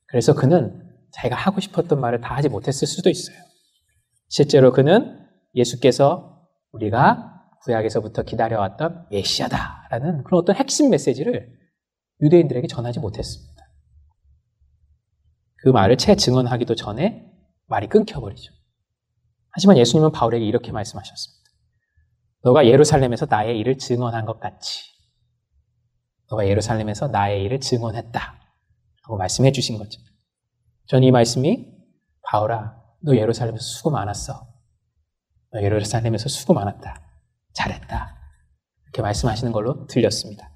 [0.07, 3.37] 그래서 그는 자기가 하고 싶었던 말을 다 하지 못했을 수도 있어요.
[4.29, 11.59] 실제로 그는 예수께서 우리가 구약에서부터 기다려왔던 메시아다라는 그런 어떤 핵심 메시지를
[12.21, 13.53] 유대인들에게 전하지 못했습니다.
[15.57, 17.31] 그 말을 채 증언하기도 전에
[17.67, 18.53] 말이 끊겨버리죠.
[19.51, 21.42] 하지만 예수님은 바울에게 이렇게 말씀하셨습니다.
[22.45, 24.93] 너가 예루살렘에서 나의 일을 증언한 것 같이
[26.31, 28.41] 너가 예루살렘에서 나의 일을 증언했다.
[29.03, 30.01] 라고 말씀해 주신 거죠.
[30.87, 31.71] 저는 이 말씀이
[32.23, 34.47] 바울아, 너 예루살렘에서 수고 많았어.
[35.53, 37.03] 너 예루살렘에서 수고 많았다.
[37.53, 38.17] 잘했다.
[38.85, 40.51] 이렇게 말씀하시는 걸로 들렸습니다.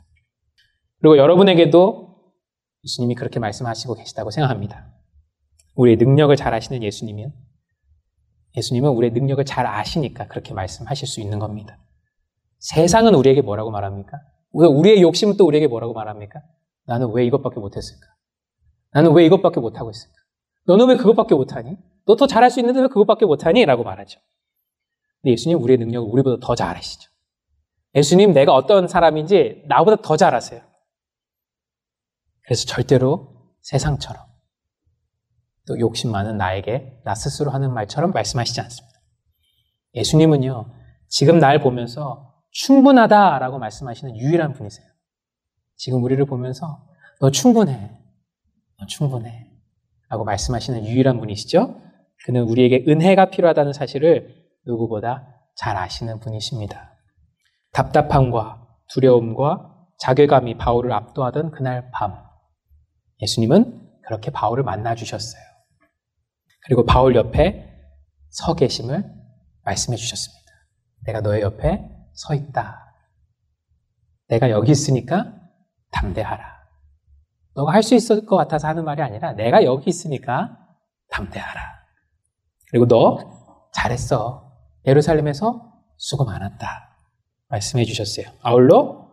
[1.01, 2.33] 그리고 여러분에게도
[2.85, 4.93] 예수님이 그렇게 말씀하시고 계시다고 생각합니다.
[5.75, 7.35] 우리의 능력을 잘 아시는 예수님은
[8.57, 11.79] 예수님은 우리의 능력을 잘 아시니까 그렇게 말씀하실 수 있는 겁니다.
[12.59, 14.19] 세상은 우리에게 뭐라고 말합니까?
[14.53, 16.41] 우리의 욕심은 또 우리에게 뭐라고 말합니까?
[16.87, 18.07] 나는 왜 이것밖에 못했을까?
[18.93, 20.15] 나는 왜 이것밖에 못하고 있을까?
[20.67, 21.77] 너는 왜 그것밖에 못하니?
[22.07, 23.65] 너 더 잘할 수 있는데 왜 그것밖에 못하니?
[23.67, 24.21] 라고 말하죠.
[25.21, 27.11] 근데 예수님 우리의 능력을 우리보다 더 잘 아시죠.
[27.95, 30.63] 예수님 내가 어떤 사람인지 나보다 더 잘 아세요.
[32.45, 34.23] 그래서 절대로 세상처럼
[35.67, 39.01] 또 욕심 많은 나에게 나 스스로 하는 말처럼 말씀하시지 않습니다.
[39.95, 40.73] 예수님은요,
[41.09, 44.87] 지금 날 보면서 충분하다라고 말씀하시는 유일한 분이세요.
[45.77, 46.87] 지금 우리를 보면서
[47.21, 47.91] 너 충분해.
[48.79, 49.51] 너 충분해.
[50.09, 51.81] 라고 말씀하시는 유일한 분이시죠?
[52.25, 56.93] 그는 우리에게 은혜가 필요하다는 사실을 누구보다 잘 아시는 분이십니다.
[57.73, 62.15] 답답함과 두려움과 자괴감이 바울을 압도하던 그날 밤,
[63.21, 65.43] 예수님은 그렇게 바울을 만나 주셨어요.
[66.67, 67.65] 그리고 바울 옆에
[68.29, 69.05] 서 계심을
[69.65, 70.53] 말씀해 주셨습니다.
[71.07, 72.83] 내가 너의 옆에 서 있다.
[74.29, 75.33] 내가 여기 있으니까
[75.93, 76.57] 담대하라.
[77.55, 80.59] 너가 할 수 있을 것 같아서 하는 말이 아니라 내가 여기 있으니까
[81.11, 81.61] 담대하라.
[82.71, 84.53] 그리고 너 잘했어.
[84.87, 86.99] 예루살렘에서 수고 많았다.
[87.49, 88.27] 말씀해 주셨어요.
[88.43, 89.07] 아울러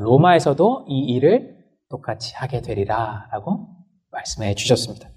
[0.00, 1.54] 로마에서도 이 일을
[1.88, 3.68] 똑같이 하게 되리라 라고
[4.10, 5.08] 말씀해 주셨습니다.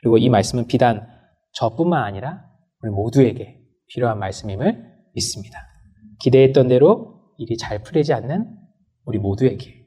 [0.00, 1.06] 그리고 이 말씀은 비단
[1.52, 2.44] 저뿐만 아니라
[2.82, 4.84] 우리 모두에게 필요한 말씀임을
[5.14, 5.58] 믿습니다.
[6.20, 8.56] 기대했던 대로 일이 잘 풀리지 않는
[9.04, 9.86] 우리 모두에게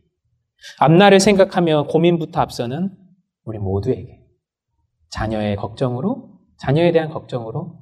[0.80, 2.96] 앞날을 생각하며 고민부터 앞서는
[3.44, 4.22] 우리 모두에게
[5.10, 7.82] 자녀의 걱정으로 자녀에 대한 걱정으로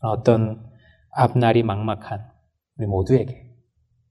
[0.00, 0.64] 어떤
[1.10, 2.20] 앞날이 막막한
[2.76, 3.48] 우리 모두에게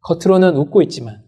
[0.01, 1.23] 겉으로는 웃고 있지만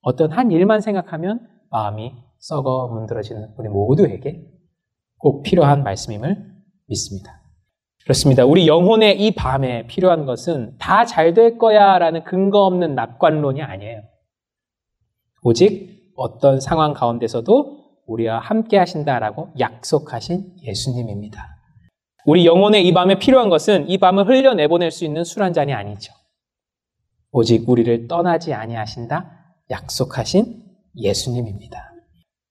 [0.00, 4.46] 어떤 한 일만 생각하면 마음이 썩어 문드러지는 우리 모두에게
[5.18, 6.36] 꼭 필요한 말씀임을
[6.86, 7.42] 믿습니다.
[8.04, 8.44] 그렇습니다.
[8.46, 14.02] 우리 영혼의 이 밤에 필요한 것은 다 잘 될 거야 라는 근거 없는 낙관론이 아니에요.
[15.42, 21.56] 오직 어떤 상황 가운데서도 우리와 함께 하신다라고 약속하신 예수님입니다.
[22.26, 26.12] 우리 영혼의 이 밤에 필요한 것은 이 밤을 흘려내보낼 수 있는 술 한 잔이 아니죠.
[27.30, 30.62] 오직 우리를 떠나지 아니하신다 약속하신
[30.96, 31.87] 예수님입니다.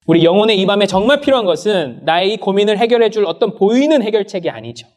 [0.07, 4.49] 우리 영혼의 이 밤에 정말 필요한 것은 나의 이 고민을 해결해 줄 어떤 보이는 해결책이
[4.49, 4.87] 아니죠.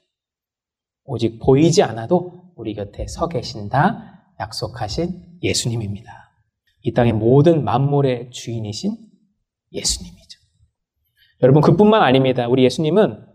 [1.05, 6.13] 오직 보이지 않아도 우리 곁에 서 계신다 약속하신 예수님입니다.
[6.83, 8.97] 이 땅의 모든 만물의 주인이신
[9.73, 10.39] 예수님이죠.
[11.43, 12.47] 여러분, 그뿐만 아닙니다.
[12.47, 13.27] 우리 예수님은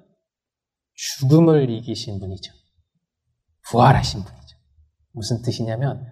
[0.93, 2.53] 죽음을 이기신 분이죠.
[3.69, 4.57] 부활하신 분이죠.
[5.11, 6.05] 무슨 뜻이냐면,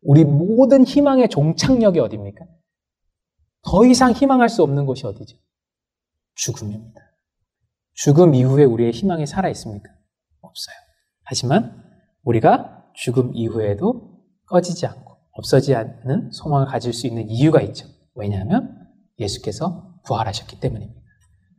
[0.00, 2.44] 우리 모든 희망의 종착역이 어디입니까?
[3.64, 5.36] 더 이상 희망할 수 없는 곳이 어디죠?
[6.34, 7.00] 죽음입니다.
[7.94, 9.90] 죽음 이후에 우리의 희망이 살아 있습니까?
[10.40, 10.76] 없어요.
[11.24, 11.82] 하지만
[12.24, 17.86] 우리가 죽음 이후에도 꺼지지 않고 없어지지 않는 소망을 가질 수 있는 이유가 있죠.
[18.14, 18.86] 왜냐하면
[19.18, 21.00] 예수께서 부활하셨기 때문입니다.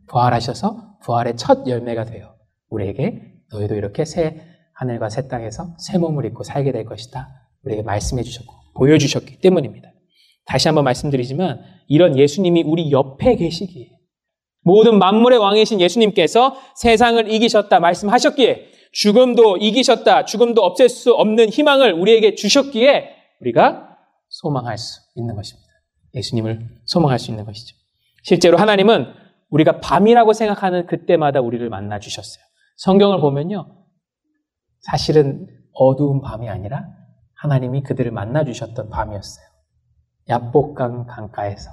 [0.07, 2.35] 부활하셔서 부활의 첫 열매가 되어
[2.69, 4.41] 우리에게 너희도 이렇게 새
[4.73, 7.49] 하늘과 새 땅에서 새 몸을 입고 살게 될 것이다.
[7.63, 9.92] 우리에게 말씀해 주셨고 보여주셨기 때문입니다.
[10.45, 13.89] 다시 한번 말씀드리지만 이런 예수님이 우리 옆에 계시기에
[14.61, 22.35] 모든 만물의 왕이신 예수님께서 세상을 이기셨다 말씀하셨기에 죽음도 이기셨다 죽음도 없앨 수 없는 희망을 우리에게
[22.35, 23.09] 주셨기에
[23.41, 23.97] 우리가
[24.29, 25.67] 소망할 수 있는 것입니다.
[26.15, 27.75] 예수님을 소망할 수 있는 것이죠.
[28.23, 29.13] 실제로 하나님은
[29.49, 32.43] 우리가 밤이라고 생각하는 그때마다 우리를 만나 주셨어요.
[32.77, 33.83] 성경을 보면요.
[34.79, 36.85] 사실은 어두운 밤이 아니라
[37.35, 39.45] 하나님이 그들을 만나 주셨던 밤이었어요.
[40.29, 41.71] 야복강 강가에서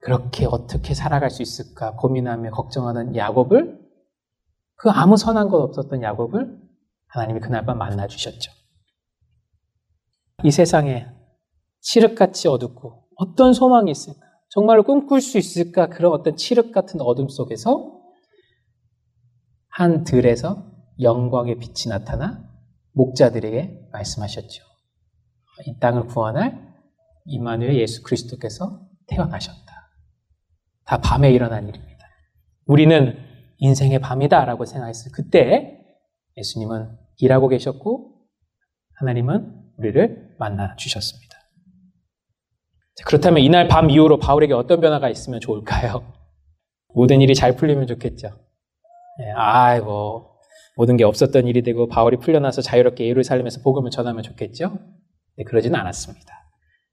[0.00, 3.78] 그렇게 어떻게 살아갈 수 있을까 고민하며 걱정하는 야곱을
[4.74, 6.56] 그 아무 선한 것 없었던 야곱을
[7.08, 8.52] 하나님이 그날 밤 만나 주셨죠.
[10.44, 11.08] 이 세상에
[11.80, 14.20] 칠흑같이 어둡고 어떤 소망이 있을까?
[14.50, 15.88] 정말로 꿈꿀 수 있을까?
[15.88, 18.00] 그런 어떤 칠흑 같은 어둠 속에서
[19.68, 20.70] 한 들에서
[21.00, 22.48] 영광의 빛이 나타나
[22.92, 24.64] 목자들에게 말씀하셨죠.
[25.66, 26.67] 이 땅을 구원할
[27.28, 29.90] 이마누엘 예수 그리스도께서 태어나셨다.
[30.84, 32.06] 다 밤에 일어난 일입니다.
[32.66, 33.16] 우리는
[33.58, 35.12] 인생의 밤이다라고 생각했어요.
[35.12, 35.78] 그때
[36.36, 38.14] 예수님은 일하고 계셨고
[38.94, 41.28] 하나님은 우리를 만나 주셨습니다.
[43.06, 46.12] 그렇다면 이날 밤 이후로 바울에게 어떤 변화가 있으면 좋을까요?
[46.94, 48.28] 모든 일이 잘 풀리면 좋겠죠.
[49.18, 50.30] 네, 아이고
[50.76, 54.78] 모든 게 없었던 일이 되고 바울이 풀려나서 자유롭게 예루살렘에서 복음을 전하면 좋겠죠.
[55.36, 56.37] 네, 그러지는 않았습니다.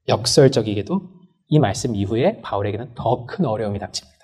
[0.08, 1.02] 역설적이게도
[1.48, 4.16] 이 말씀 이후에 바울에게는 더 큰 어려움이 닥칩니다.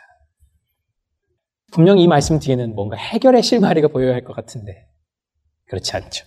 [1.73, 4.87] 분명 이 말씀 뒤에는 뭔가 해결의 실마리가 보여야 할 것 같은데
[5.67, 6.25] 그렇지 않죠.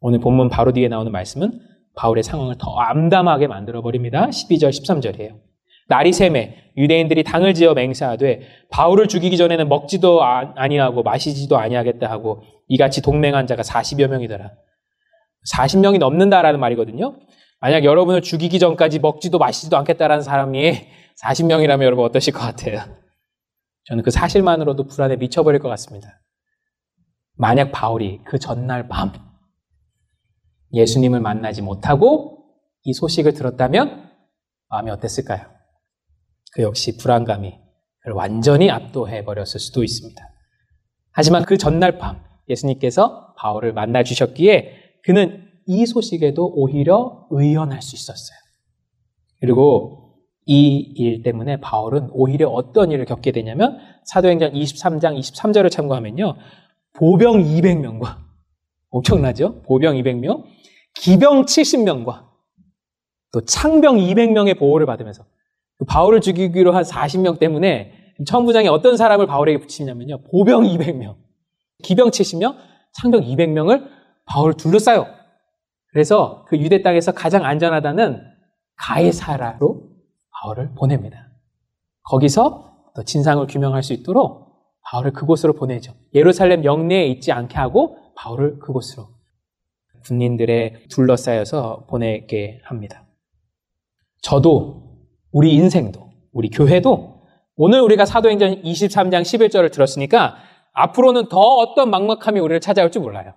[0.00, 1.60] 오늘 본문 바로 뒤에 나오는 말씀은
[1.96, 4.26] 바울의 상황을 더 암담하게 만들어 버립니다.
[4.26, 5.38] 12절 13절이에요.
[5.88, 12.42] 날이 샘에 유대인들이 당을 지어 맹세하되 바울을 죽이기 전에는 먹지도 아, 아니하고 마시지도 아니하겠다 하고
[12.68, 14.50] 이같이 동맹한 자가 40여 명이더라.
[15.54, 17.16] 40명이 넘는다라는 말이거든요.
[17.64, 20.86] 만약 여러분을 죽이기 전까지 먹지도 마시지도 않겠다라는 사람이
[21.18, 22.84] 40명이라면 여러분 어떠실 것 같아요?
[23.84, 26.20] 저는 그 사실만으로도 불안에 미쳐버릴 것 같습니다.
[27.38, 29.14] 만약 바울이 그 전날 밤
[30.74, 32.44] 예수님을 만나지 못하고
[32.82, 34.10] 이 소식을 들었다면
[34.68, 35.46] 마음이 어땠을까요?
[36.52, 37.58] 그 역시 불안감이
[38.00, 40.22] 그를 완전히 압도해 버렸을 수도 있습니다.
[41.12, 48.36] 하지만 그 전날 밤 예수님께서 바울을 만나 주셨기에 그는 이 소식에도 오히려 의연할 수 있었어요.
[49.40, 50.00] 그리고
[50.46, 56.36] 이 일 때문에 바울은 오히려 어떤 일을 겪게 되냐면 사도행전 23장 23절을 참고하면요.
[56.94, 58.18] 보병 200명과
[58.90, 59.62] 엄청나죠?
[59.62, 60.44] 보병 200명,
[60.94, 62.24] 기병 70명과
[63.32, 65.24] 또 창병 200명의 보호를 받으면서
[65.78, 67.92] 그 바울을 죽이기로 한 40명 때문에
[68.26, 70.22] 천부장이 어떤 사람을 바울에게 붙이냐면요.
[70.30, 71.16] 보병 200명,
[71.82, 72.56] 기병 70명,
[73.00, 73.88] 창병 200명을
[74.26, 75.06] 바울을 둘러싸요.
[75.94, 78.20] 그래서 그 유대 땅에서 가장 안전하다는
[78.74, 79.90] 가해사라로
[80.32, 81.28] 바울을 보냅니다.
[82.02, 85.94] 거기서 또 진상을 규명할 수 있도록 바울을 그곳으로 보내죠.
[86.12, 89.06] 예루살렘 영내에 있지 않게 하고 바울을 그곳으로
[90.04, 93.06] 군인들의 둘러싸여서 보내게 합니다.
[94.20, 94.98] 저도
[95.30, 97.22] 우리 인생도 우리 교회도
[97.54, 100.38] 오늘 우리가 사도행전 23장 11절을 들었으니까
[100.72, 103.34] 앞으로는 더 어떤 막막함이 우리를 찾아올지 몰라요.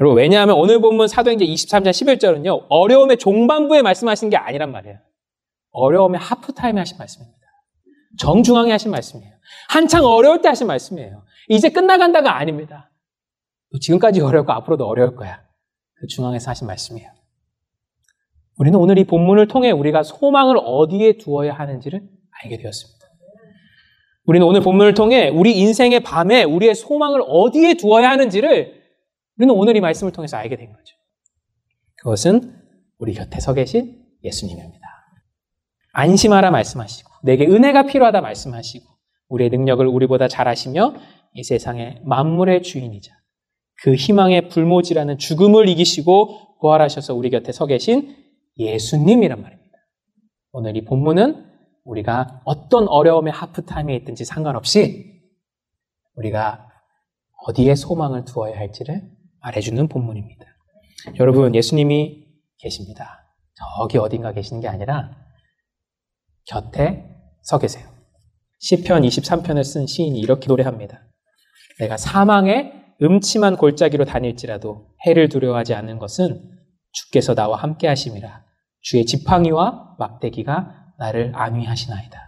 [0.00, 4.98] 여러분 왜냐하면 오늘 본문 사도행전 23장 11절은요 어려움의 종반부에 말씀하신 게 아니란 말이에요.
[5.70, 7.38] 어려움의 하프타임에 하신 말씀입니다.
[8.18, 9.32] 정중앙에 하신 말씀이에요.
[9.68, 11.22] 한창 어려울 때 하신 말씀이에요.
[11.48, 12.90] 이제 끝나간다가 아닙니다.
[13.80, 15.42] 지금까지 어려웠고 앞으로도 어려울 거야.
[15.94, 17.10] 그 중앙에서 하신 말씀이에요.
[18.56, 22.02] 우리는 오늘 이 본문을 통해 우리가 소망을 어디에 두어야 하는지를
[22.42, 23.04] 알게 되었습니다.
[24.26, 28.83] 우리는 오늘 본문을 통해 우리 인생의 밤에 우리의 소망을 어디에 두어야 하는지를
[29.36, 30.96] 우리는 오늘 이 말씀을 통해서 알게 된 거죠.
[31.96, 32.60] 그것은
[32.98, 34.86] 우리 곁에 서 계신 예수님입니다.
[35.92, 38.84] 안심하라 말씀하시고 내게 은혜가 필요하다 말씀하시고
[39.28, 40.94] 우리의 능력을 우리보다 잘하시며
[41.34, 43.12] 이 세상의 만물의 주인이자
[43.82, 48.16] 그 희망의 불모지라는 죽음을 이기시고 부활하셔서 우리 곁에 서 계신
[48.56, 49.78] 예수님이란 말입니다.
[50.52, 51.52] 오늘 이 본문은
[51.84, 55.22] 우리가 어떤 어려움의 하프타임에 있든지 상관없이
[56.14, 56.68] 우리가
[57.46, 59.02] 어디에 소망을 두어야 할지를
[59.44, 60.44] 말해주는 본문입니다.
[61.20, 62.24] 여러분, 예수님이
[62.58, 63.20] 계십니다.
[63.78, 65.10] 저기 어딘가 계시는 게 아니라
[66.46, 67.04] 곁에
[67.42, 67.86] 서 계세요.
[68.60, 71.02] 시편 23편을 쓴 시인이 이렇게 노래합니다.
[71.78, 72.72] 내가 사망의
[73.02, 76.50] 음침한 골짜기로 다닐지라도 해를 두려워하지 않는 것은
[76.92, 78.44] 주께서 나와 함께 하심이라.
[78.80, 82.18] 주의 지팡이와 막대기가 나를 안위하시나이다.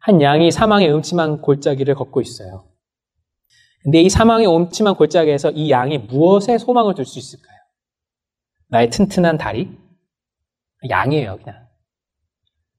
[0.00, 2.69] 한 양이 사망의 음침한 골짜기를 걷고 있어요.
[3.82, 7.56] 근데 이 사망의 음침한 골짜기에서 이 양이 무엇에 소망을 둘 수 있을까요?
[8.68, 9.70] 나의 튼튼한 다리?
[10.88, 11.66] 양이에요, 그냥.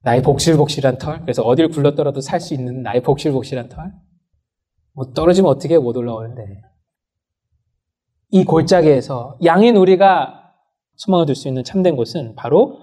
[0.02, 1.20] 나의 복실복실한 털?
[1.20, 3.92] 그래서 어딜 굴렀더라도 살 수 있는 나의 복실복실한 털?
[4.94, 6.60] 뭐 떨어지면 어떻게 못 올라오는데.
[8.30, 10.54] 이 골짜기에서 양인 우리가
[10.96, 12.78] 소망을 둘 수 있는 참된 곳은 바로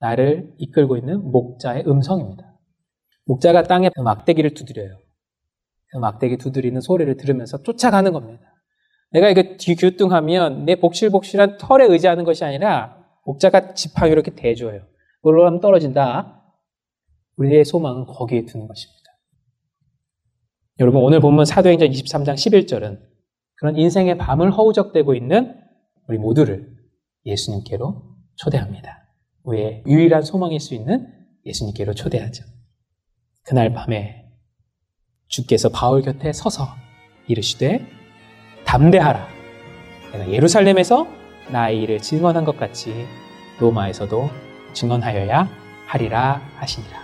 [0.00, 2.44] 나를 이끌고 있는 목자의 음성입니다.
[3.26, 4.98] 목자가 땅에 그 막대기를 두드려요.
[5.94, 8.52] 그 막대기 두드리는 소리를 들으면서 쫓아가는 겁니다.
[9.12, 14.80] 내가 이거 뒤규뚱하면 내 복실복실한 털에 의지하는 것이 아니라 목자가 지팡이 이렇게 대줘요.
[15.18, 16.42] 그걸로 하면 떨어진다.
[17.36, 19.04] 우리의 소망은 거기에 두는 것입니다.
[20.80, 22.98] 여러분 오늘 본문 사도행전 23장 11절은
[23.54, 25.54] 그런 인생의 밤을 허우적대고 있는
[26.08, 26.74] 우리 모두를
[27.24, 28.02] 예수님께로
[28.34, 29.14] 초대합니다.
[29.44, 31.06] 우리의 유일한 소망일 수 있는
[31.46, 32.42] 예수님께로 초대하죠.
[33.44, 34.23] 그날 밤에
[35.34, 36.76] 주께서 바울 곁에 서서
[37.26, 37.84] 이르시되
[38.64, 39.26] 담대하라.
[40.12, 41.08] 내가 예루살렘에서
[41.48, 43.04] 나의 일을 증언한 것 같이
[43.58, 44.30] 로마에서도
[44.74, 45.48] 증언하여야
[45.86, 47.03] 하리라 하시니라.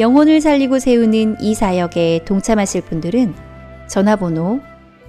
[0.00, 3.34] 영혼을 살리고 세우는 이 사역에 동참하실 분들은
[3.86, 4.60] 전화번호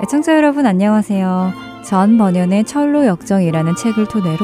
[0.03, 1.51] 애청자 여러분 안녕하세요.
[1.87, 4.37] 전 번연의 철로 역정이라는 책을 토대로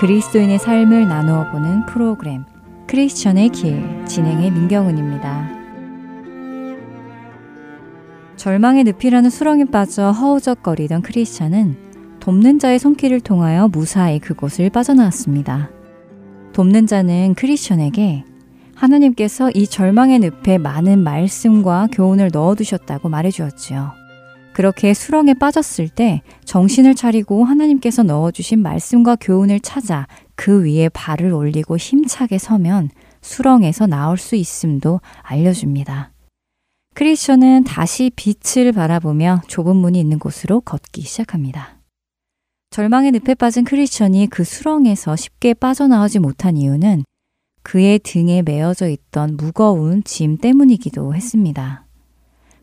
[0.00, 2.44] 그리스도인의 삶을 나누어 보는 프로그램
[2.88, 5.50] 크리스천의 길 진행의 민경은입니다.
[8.34, 11.89] 절망의 늪이라는 수렁에 빠져 허우적거리던 크리스천은
[12.20, 15.70] 돕는 자의 손길을 통하여 무사히 그곳을 빠져나왔습니다.
[16.52, 18.24] 돕는 자는 크리스천에게
[18.74, 23.92] 하나님께서 이 절망의 늪에 많은 말씀과 교훈을 넣어두셨다고 말해주었지요.
[24.52, 31.78] 그렇게 수렁에 빠졌을 때 정신을 차리고 하나님께서 넣어주신 말씀과 교훈을 찾아 그 위에 발을 올리고
[31.78, 32.90] 힘차게 서면
[33.22, 36.12] 수렁에서 나올 수 있음도 알려줍니다.
[36.94, 41.79] 크리스천은 다시 빛을 바라보며 좁은 문이 있는 곳으로 걷기 시작합니다.
[42.70, 47.02] 절망의 늪에 빠진 크리스천이 그 수렁에서 쉽게 빠져나오지 못한 이유는
[47.64, 51.84] 그의 등에 메어져 있던 무거운 짐 때문이기도 했습니다.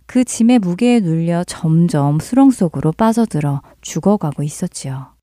[0.06, 5.14] 그 짐의 무게에 눌려 점점 수렁 속으로 빠져들어 죽어가고 있었지요.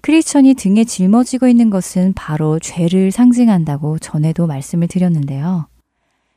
[0.00, 5.68] 크리스천이 등에 짊어지고 있는 것은 바로 죄를 상징한다고 전에도 말씀을 드렸는데요.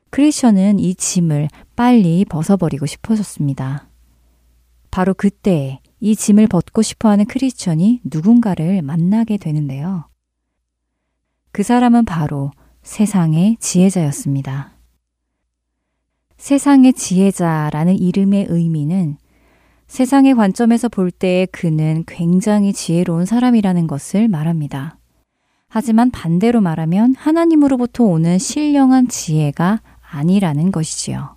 [0.09, 1.47] 크리스천은 이 짐을
[1.77, 3.87] 빨리 벗어버리고 싶어졌습니다.
[4.95, 10.07] 바로 그때에 이 짐을 벗고 싶어 하는 크리스천이 누군가를 만나게 되는데요.
[11.51, 14.71] 그 사람은 바로 세상의 지혜자였습니다.
[16.37, 19.17] 세상의 지혜자라는 이름의 의미는
[19.87, 24.97] 세상의 관점에서 볼 때에 그는 굉장히 지혜로운 사람이라는 것을 말합니다.
[25.67, 31.34] 하지만 반대로 말하면 하나님으로부터 오는 신령한 지혜가 아니라는 것이지요.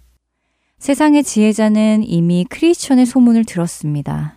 [0.78, 4.36] 세상의 지혜자는 이미 크리스천의 소문을 들었습니다.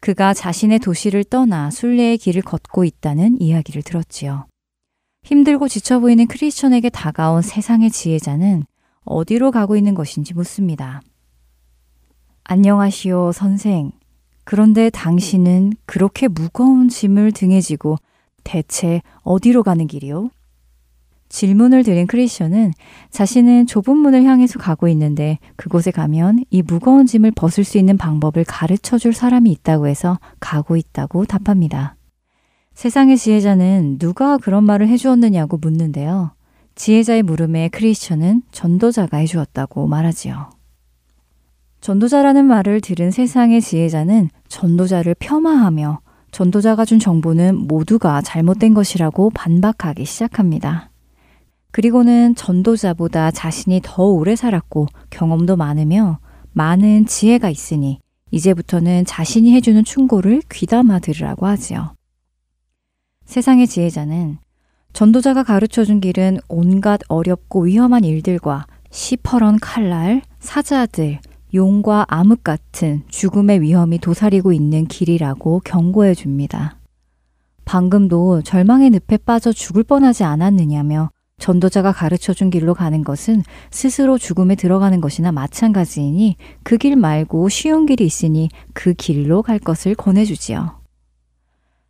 [0.00, 4.46] 그가 자신의 도시를 떠나 순례의 길을 걷고 있다는 이야기를 들었지요.
[5.24, 8.64] 힘들고 지쳐 보이는 크리스천에게 다가온 세상의 지혜자는
[9.04, 11.00] 어디로 가고 있는 것인지 묻습니다.
[12.44, 13.92] 안녕하시오, 선생.
[14.44, 17.96] 그런데 당신은 그렇게 무거운 짐을 등에 지고
[18.44, 20.30] 대체 어디로 가는 길이요?
[21.30, 22.72] 질문을 드린 크리스천은
[23.10, 28.44] 자신은 좁은 문을 향해서 가고 있는데 그곳에 가면 이 무거운 짐을 벗을 수 있는 방법을
[28.44, 31.96] 가르쳐 줄 사람이 있다고 해서 가고 있다고 답합니다.
[32.74, 36.32] 세상의 지혜자는 누가 그런 말을 해주었느냐고 묻는데요.
[36.74, 40.50] 지혜자의 물음에 크리스천은 전도자가 해주었다고 말하지요.
[41.80, 46.00] 전도자라는 말을 들은 세상의 지혜자는 전도자를 폄하하며
[46.32, 50.89] 전도자가 준 정보는 모두가 잘못된 것이라고 반박하기 시작합니다.
[51.70, 56.18] 그리고는 전도자보다 자신이 더 오래 살았고 경험도 많으며
[56.52, 58.00] 많은 지혜가 있으니
[58.32, 61.94] 이제부터는 자신이 해주는 충고를 귀담아 들으라고 하지요.
[63.24, 64.38] 세상의 지혜자는
[64.92, 71.20] 전도자가 가르쳐 준 길은 온갖 어렵고 위험한 일들과 시퍼런 칼날, 사자들,
[71.54, 76.76] 용과 암흑 같은 죽음의 위험이 도사리고 있는 길이라고 경고해 줍니다.
[77.64, 81.10] 방금도 절망의 늪에 빠져 죽을 뻔하지 않았느냐며
[81.40, 87.86] 전도자가 가르쳐 준 길로 가는 것은 스스로 죽음에 들어가는 것이나 마찬가지이니 그 길 말고 쉬운
[87.86, 90.78] 길이 있으니 그 길로 갈 것을 권해주지요.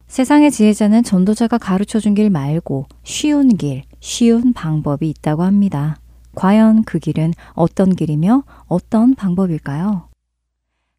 [0.09, 5.97] 세상의 지혜자는 전도자가 가르쳐 준 길 말고 쉬운 길, 쉬운 방법이 있다고 합니다.
[6.35, 10.09] 과연 그 길은 어떤 길이며 어떤 방법일까요?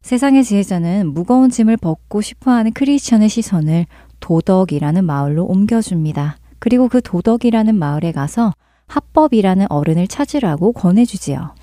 [0.02, 3.86] 세상의 지혜자는 무거운 짐을 벗고 싶어 하는 크리스천의 시선을
[4.20, 6.36] 도덕이라는 마을로 옮겨줍니다.
[6.62, 8.52] 그리고 그 도덕이라는 마을에 가서
[8.86, 11.56] 합법이라는 어른을 찾으라고 권해주지요.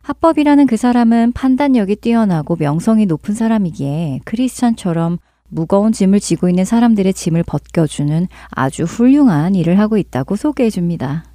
[0.00, 5.18] 합법이라는 그 사람은 판단력이 뛰어나고 명성이 높은 사람이기에 크리스찬처럼
[5.50, 11.26] 무거운 짐을 지고 있는 사람들의 짐을 벗겨주는 아주 훌륭한 일을 하고 있다고 소개해 줍니다.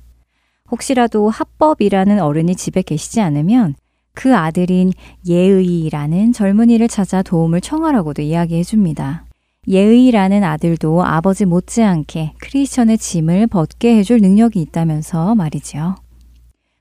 [0.72, 3.76] 혹시라도 합법이라는 어른이 집에 계시지 않으면
[4.16, 4.92] 그 아들인
[5.28, 9.26] 예의라는 젊은이를 찾아 도움을 청하라고도 이야기해 줍니다.
[9.68, 15.96] 예의라는 아들도 아버지 못지않게 크리스천의 짐을 벗게 해줄 능력이 있다면서 말이지요.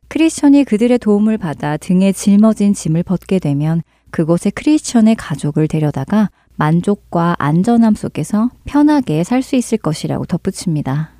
[0.09, 7.95] 크리스천이 그들의 도움을 받아 등에 짊어진 짐을 벗게 되면 그곳에 크리스천의 가족을 데려다가 만족과 안전함
[7.95, 11.13] 속에서 편하게 살 수 있을 것이라고 덧붙입니다.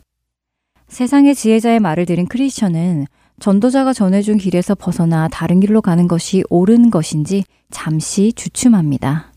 [0.89, 3.07] 세상의 지혜자의 말을 들은 크리스천은
[3.41, 9.33] 전도자가 전해준 길에서 벗어나 다른 길로 가는 것이 옳은 것인지 잠시 주춤합니다.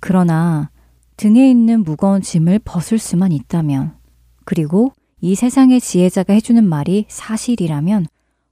[0.00, 0.69] 그러나
[1.20, 3.92] 등에 있는 무거운 짐을 벗을 수만 있다면,
[4.46, 8.06] 그리고 이 세상의 지혜자가 해주는 말이 사실이라면,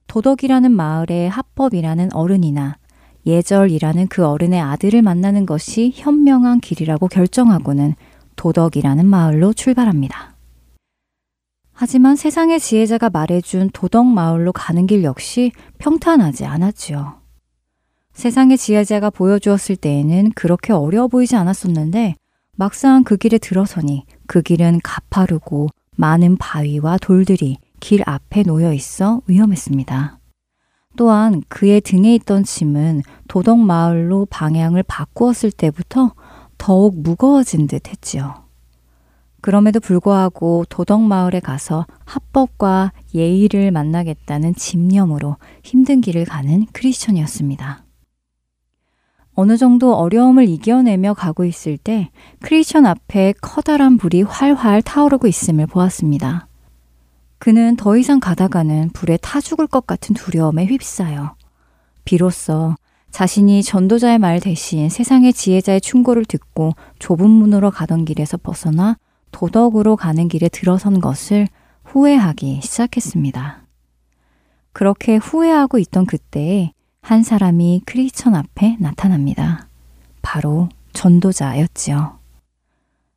[0.05, 2.77] 도덕이라는 마을의 합법이라는 어른이나
[3.25, 7.95] 예절이라는 그 어른의 아들을 만나는 것이 현명한 길이라고 결정하고는
[8.35, 10.35] 도덕이라는 마을로 출발합니다.
[11.73, 17.15] 하지만 세상의 지혜자가 말해준 도덕 마을로 가는 길 역시 평탄하지 않았지요.
[18.13, 22.13] 세상의 지혜자가 보여주었을 때에는 그렇게 어려워 보이지 않았었는데
[22.59, 30.19] 막상 그 길에 들어서니 그 길은 가파르고 많은 바위와 돌들이 길 앞에 놓여 있어 위험했습니다.
[30.97, 36.13] 또한 그의 등에 있던 짐은 도덕 마을로 방향을 바꾸었을 때부터
[36.57, 38.43] 더욱 무거워진 듯 했지요.
[39.39, 47.85] 그럼에도 불구하고 도덕 마을에 가서 합법과 예의를 만나겠다는 집념으로 힘든 길을 가는 크리스천이었습니다.
[49.39, 52.09] 어느 정도 어려움을 이겨내며 가고 있을 때
[52.41, 56.49] 크리스천 앞에 커다란 불이 활활 타오르고 있음을 보았습니다.
[57.37, 61.35] 그는 더 이상 가다가는 불에 타 죽을 것 같은 두려움에 휩싸여
[62.03, 62.75] 비로소
[63.11, 68.97] 자신이 전도자의 말 대신 세상의 지혜자의 충고를 듣고 좁은 문으로 가던 길에서 벗어나
[69.31, 71.47] 도덕으로 가는 길에 들어선 것을
[71.85, 73.63] 후회하기 시작했습니다.
[74.73, 79.67] 그렇게 후회하고 있던 그때에 한 사람이 크리스천 앞에 나타납니다.
[80.21, 82.19] 바로 전도자였지요.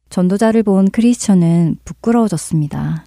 [0.09, 3.05] 전도자를 본 크리스천은 부끄러워졌습니다.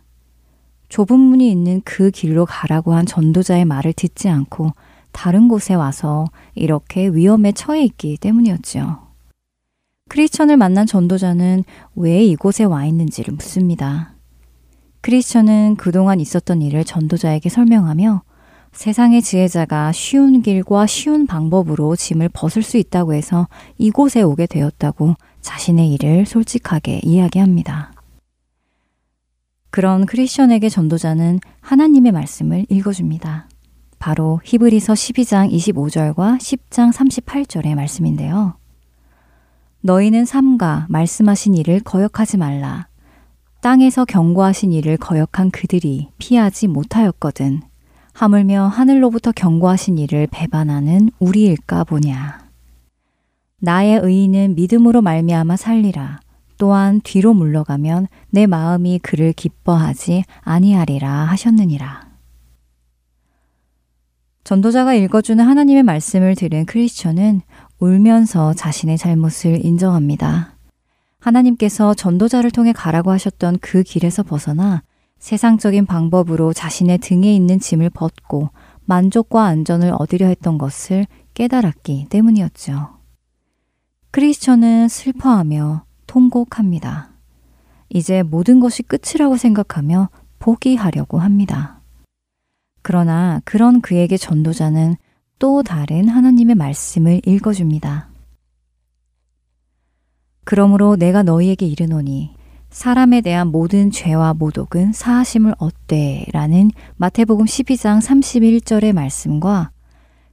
[0.90, 4.72] 좁은 문이 있는 그 길로 가라고 한 전도자의 말을 듣지 않고
[5.12, 9.06] 다른 곳에 와서 이렇게 위험에 처해 있기 때문이었지요.
[10.10, 11.64] 크리스천을 만난 전도자는
[11.96, 14.14] 왜 이곳에 와 있는지를 묻습니다.
[15.02, 18.24] 크리스천은 그동안 있었던 일을 전도자에게 설명하며
[18.76, 23.48] 세상의 지혜자가 쉬운 길과 쉬운 방법으로 짐을 벗을 수 있다고 해서
[23.78, 27.94] 이곳에 오게 되었다고 자신의 일을 솔직하게 이야기합니다.
[29.70, 33.48] 그런 크리스천에게 전도자는 하나님의 말씀을 읽어줍니다.
[33.98, 38.58] 바로 히브리서 12장 25절과 10장 38절의 말씀인데요.
[39.82, 42.88] 너희는 삼가 말씀하신 일을 거역하지 말라.
[43.62, 47.62] 땅에서 경고하신 일을 거역한 그들이 피하지 못하였거든.
[48.16, 52.40] 하물며 하늘로부터 경고하신 이를 배반하는 우리일까 보냐.
[53.60, 56.22] 나의 의인은 믿음으로 말미암아 살리라.
[56.58, 62.08] 또한 뒤로 물러가면 내 마음이 그를 기뻐하지 아니하리라 하셨느니라.
[64.46, 67.42] 전도자가 읽어주는 하나님의 말씀을 들은 크리스천은
[67.80, 70.56] 울면서 자신의 잘못을 인정합니다.
[71.20, 74.84] 하나님께서 전도자를 통해 가라고 하셨던 그 길에서 벗어나
[75.20, 78.50] 세상적인 방법으로 자신의 등에 있는 짐을 벗고
[78.86, 82.90] 만족과 안전을 얻으려 했던 것을 깨달았기 때문이었죠.
[84.12, 87.10] 크리스천은 슬퍼하며 통곡합니다.
[87.90, 90.10] 이제 모든 것이 끝이라고 생각하며
[90.40, 91.82] 포기하려고 합니다.
[92.82, 94.96] 그러나 그런 그에게 전도자는
[95.40, 98.10] 또 다른 하나님의 말씀을 읽어줍니다.
[100.44, 102.35] 그러므로 내가 너희에게 이르노니
[102.76, 109.72] 사람에 대한 모든 죄와 모독은 사하심을 얻되 라는 마태복음 12장 31절의 말씀과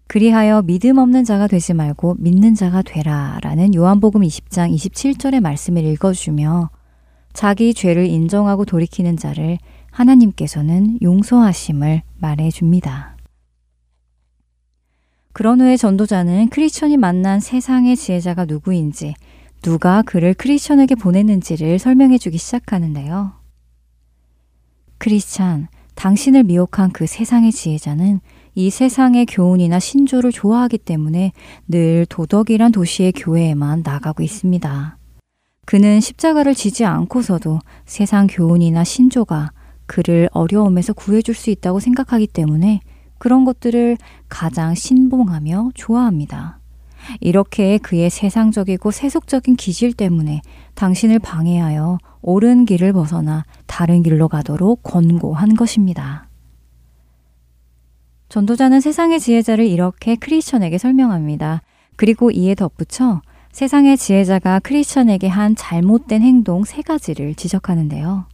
[0.08, 6.70] 그리하여 믿음 없는 자가 되지 말고 믿는 자가 되라 라는 요한복음 20장 27절의 말씀을 읽어주며
[7.32, 9.58] 자기 죄를 인정하고 돌이키는 자를
[9.92, 13.16] 하나님께서는 용서하심을 말해 줍니다.
[15.32, 19.14] 그런 후에 전도자는 크리스천이 만난 세상의 지혜자가 누구인지
[19.62, 23.32] 누가 그를 크리스천에게 보냈는지를 설명해 주기 시작하는데요.
[24.98, 28.20] 크리스천, 당신을 미혹한 그 세상의 지혜자는
[28.54, 31.32] 이 세상의 교훈이나 신조를 좋아하기 때문에
[31.68, 34.98] 늘 도덕이란 도시의 교회에만 나가고 있습니다.
[35.64, 39.52] 그는 십자가를 지지 않고서도 세상 교훈이나 신조가
[39.86, 42.80] 그를 어려움에서 구해줄 수 있다고 생각하기 때문에
[43.18, 43.96] 그런 것들을
[44.28, 46.61] 가장 신봉하며 좋아합니다.
[47.20, 50.42] 이렇게 그의 세상적이고 세속적인 기질 때문에
[50.74, 56.28] 당신을 방해하여 옳은 길을 벗어나 다른 길로 가도록 권고한 것입니다.
[58.28, 61.62] 전도자는 세상의 지혜자를 이렇게 크리스천에게 설명합니다.
[61.96, 63.20] 그리고 이에 덧붙여
[63.52, 68.24] 세상의 지혜자가 크리스천에게 한 잘못된 행동 세 가지를 지적하는데요.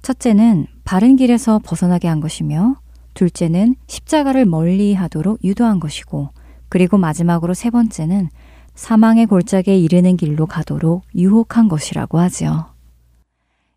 [0.00, 2.76] 첫째는 바른 길에서 벗어나게 한 것이며,
[3.14, 6.30] 둘째는 십자가를 멀리 하도록 유도한 것이고,
[6.72, 8.30] 그리고 마지막으로 세 번째는
[8.74, 12.72] 사망의 골짜기에 이르는 길로 가도록 유혹한 것이라고 하지요.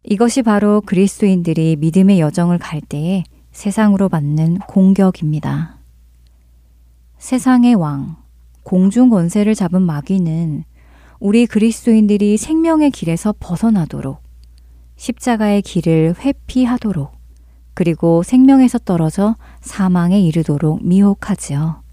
[0.05, 5.75] 이것이 바로 그리스도인들이 믿음의 여정을 갈 때에 세상으로 받는 공격입니다.
[7.17, 8.15] 세상의 왕,
[8.63, 10.63] 공중 권세를 잡은 마귀는
[11.19, 14.23] 우리 그리스도인들이 생명의 길에서 벗어나도록
[14.95, 17.11] 십자가의 길을 회피하도록
[17.73, 21.83] 그리고 생명에서 떨어져 사망에 이르도록 미혹하지요.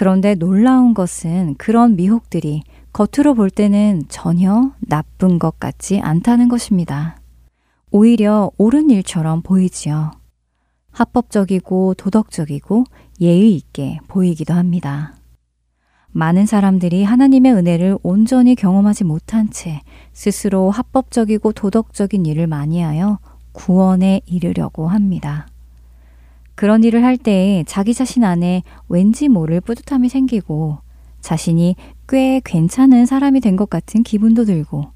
[0.00, 2.62] 그런데 놀라운 것은 그런 미혹들이
[2.94, 7.20] 겉으로 볼 때는 전혀 나쁜 것 같지 않다는 것입니다.
[7.90, 10.12] 오히려 옳은 일처럼 보이지요.
[10.90, 12.84] 합법적이고 도덕적이고
[13.20, 15.16] 예의 있게 보이기도 합니다.
[16.12, 19.82] 많은 사람들이 하나님의 은혜를 온전히 경험하지 못한 채
[20.14, 23.18] 스스로 합법적이고 도덕적인 일을 많이 하여
[23.52, 25.49] 구원에 이르려고 합니다.
[26.60, 30.76] 그런 일을 할때 자기 자신 안에 왠지 모를 뿌듯함이 생기고
[31.22, 31.74] 자신이
[32.06, 34.90] 꽤 괜찮은 사람이 된 것 같은 기분도 들고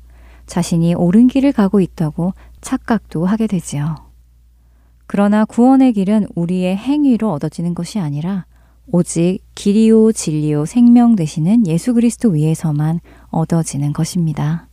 [0.44, 3.96] 자신이 옳은 길을 가고 있다고 착각도 하게 되지요.
[5.06, 8.44] 그러나 구원의 길은 우리의 행위로 얻어지는 것이 아니라
[8.92, 13.00] 오직 길이요 진리요 생명 되시는 예수 그리스도 위에서만
[13.30, 14.68] 얻어지는 것입니다.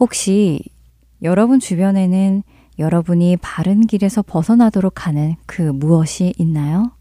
[0.00, 0.58] 혹시
[1.22, 2.44] 여러분 주변에는
[2.78, 6.92] 여러분이 바른 길에서 벗어나도록 하는 그 무엇이 있나요?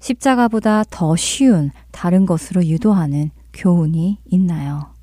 [0.00, 4.94] 십자가보다 더 쉬운 다른 것으로 유도하는 교훈이 있나요?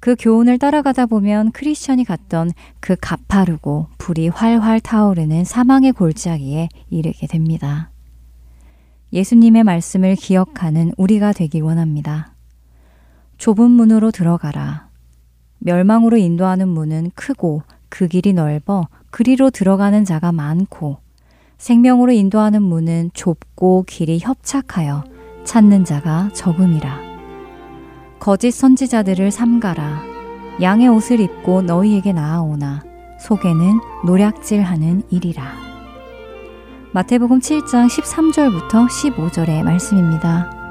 [0.00, 7.92] 그 교훈을 따라가다 보면 크리스천이 갔던 그 가파르고 불이 활활 타오르는 사망의 골짜기에 이르게 됩니다.
[9.12, 12.34] 예수님의 말씀을 기억하는 우리가 되길 원합니다.
[13.38, 14.88] 좁은 문으로 들어가라.
[15.58, 17.62] 멸망으로 인도하는 문은 크고
[17.92, 20.96] 그 길이 넓어 그리로 들어가는 자가 많고
[21.58, 25.04] 생명으로 인도하는 문은 좁고 길이 협착하여
[25.44, 26.98] 찾는 자가 적음이라.
[28.18, 30.04] 거짓 선지자들을 삼가라.
[30.62, 32.82] 양의 옷을 입고 너희에게 나아오나
[33.20, 35.44] 속에는 노략질하는 일이라.
[36.92, 40.61] 마태복음 7장 13절부터 15절의 말씀입니다.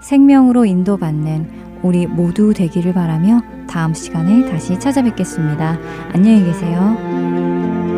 [0.00, 5.78] 생명으로 인도받는 우리 모두 되기를 바라며 다음 시간에 다시 찾아뵙겠습니다.
[6.12, 7.97] 안녕히 계세요.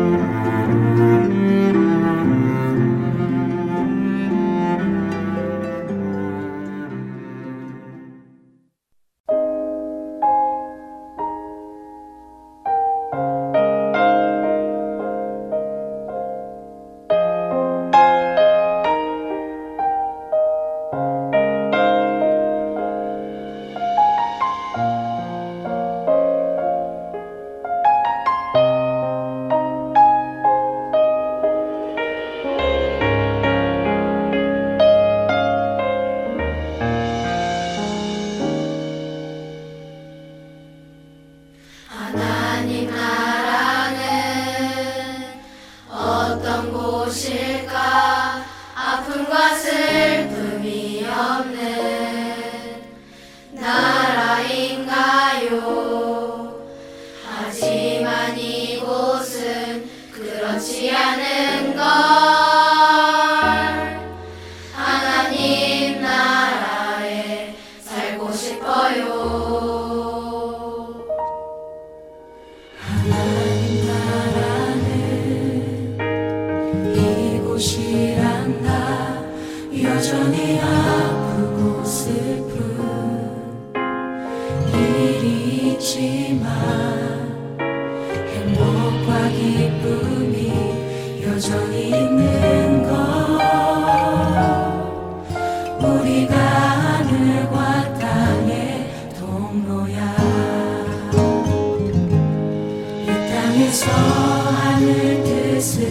[103.71, 105.87] 땅에서 하늘 뜻을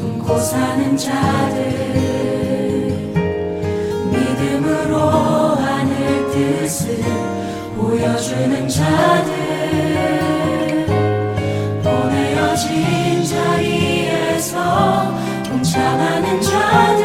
[0.00, 1.58] 품고 사는 자들.
[4.12, 7.02] 믿음으로 하늘 뜻을
[7.76, 9.32] 보여주는 자들.
[11.82, 17.02] 보내어진 자리에서 동참하는 자들.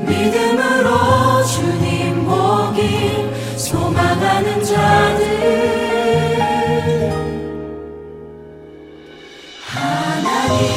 [0.00, 5.07] 믿음으로 주님 보길 소망하는 자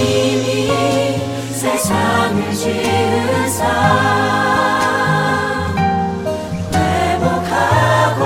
[0.02, 1.22] 하나님이
[1.54, 3.64] 세상을 지으사
[6.74, 8.22] 회복하고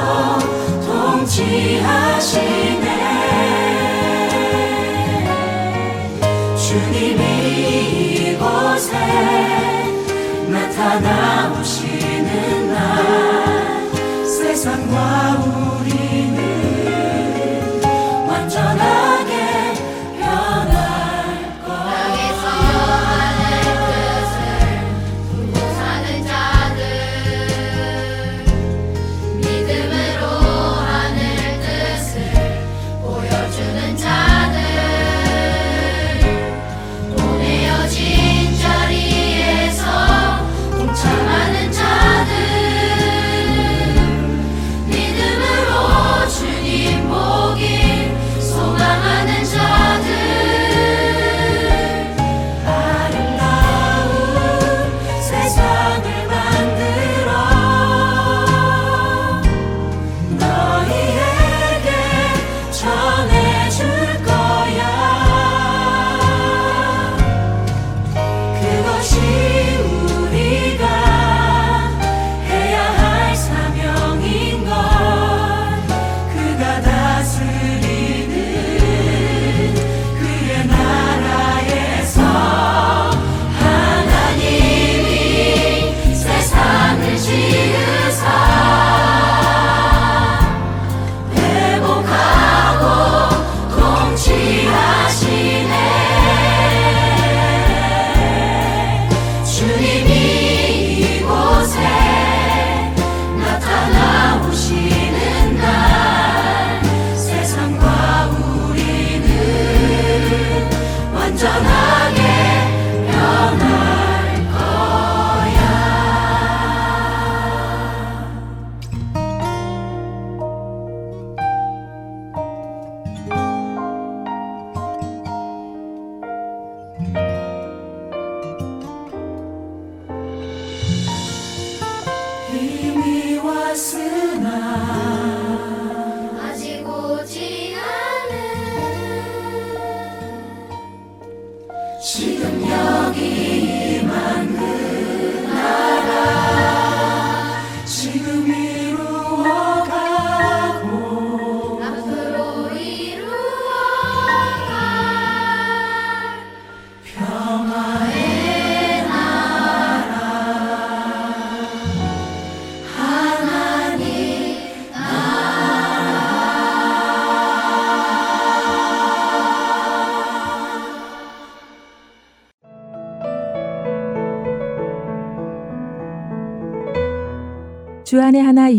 [0.85, 2.05] 통치하시네.
[6.57, 7.21] 주님이
[8.31, 8.91] 이곳에
[10.47, 12.31] 나타나오시는
[12.73, 12.75] 날
[14.25, 14.95] 세상과
[15.45, 15.74] 우리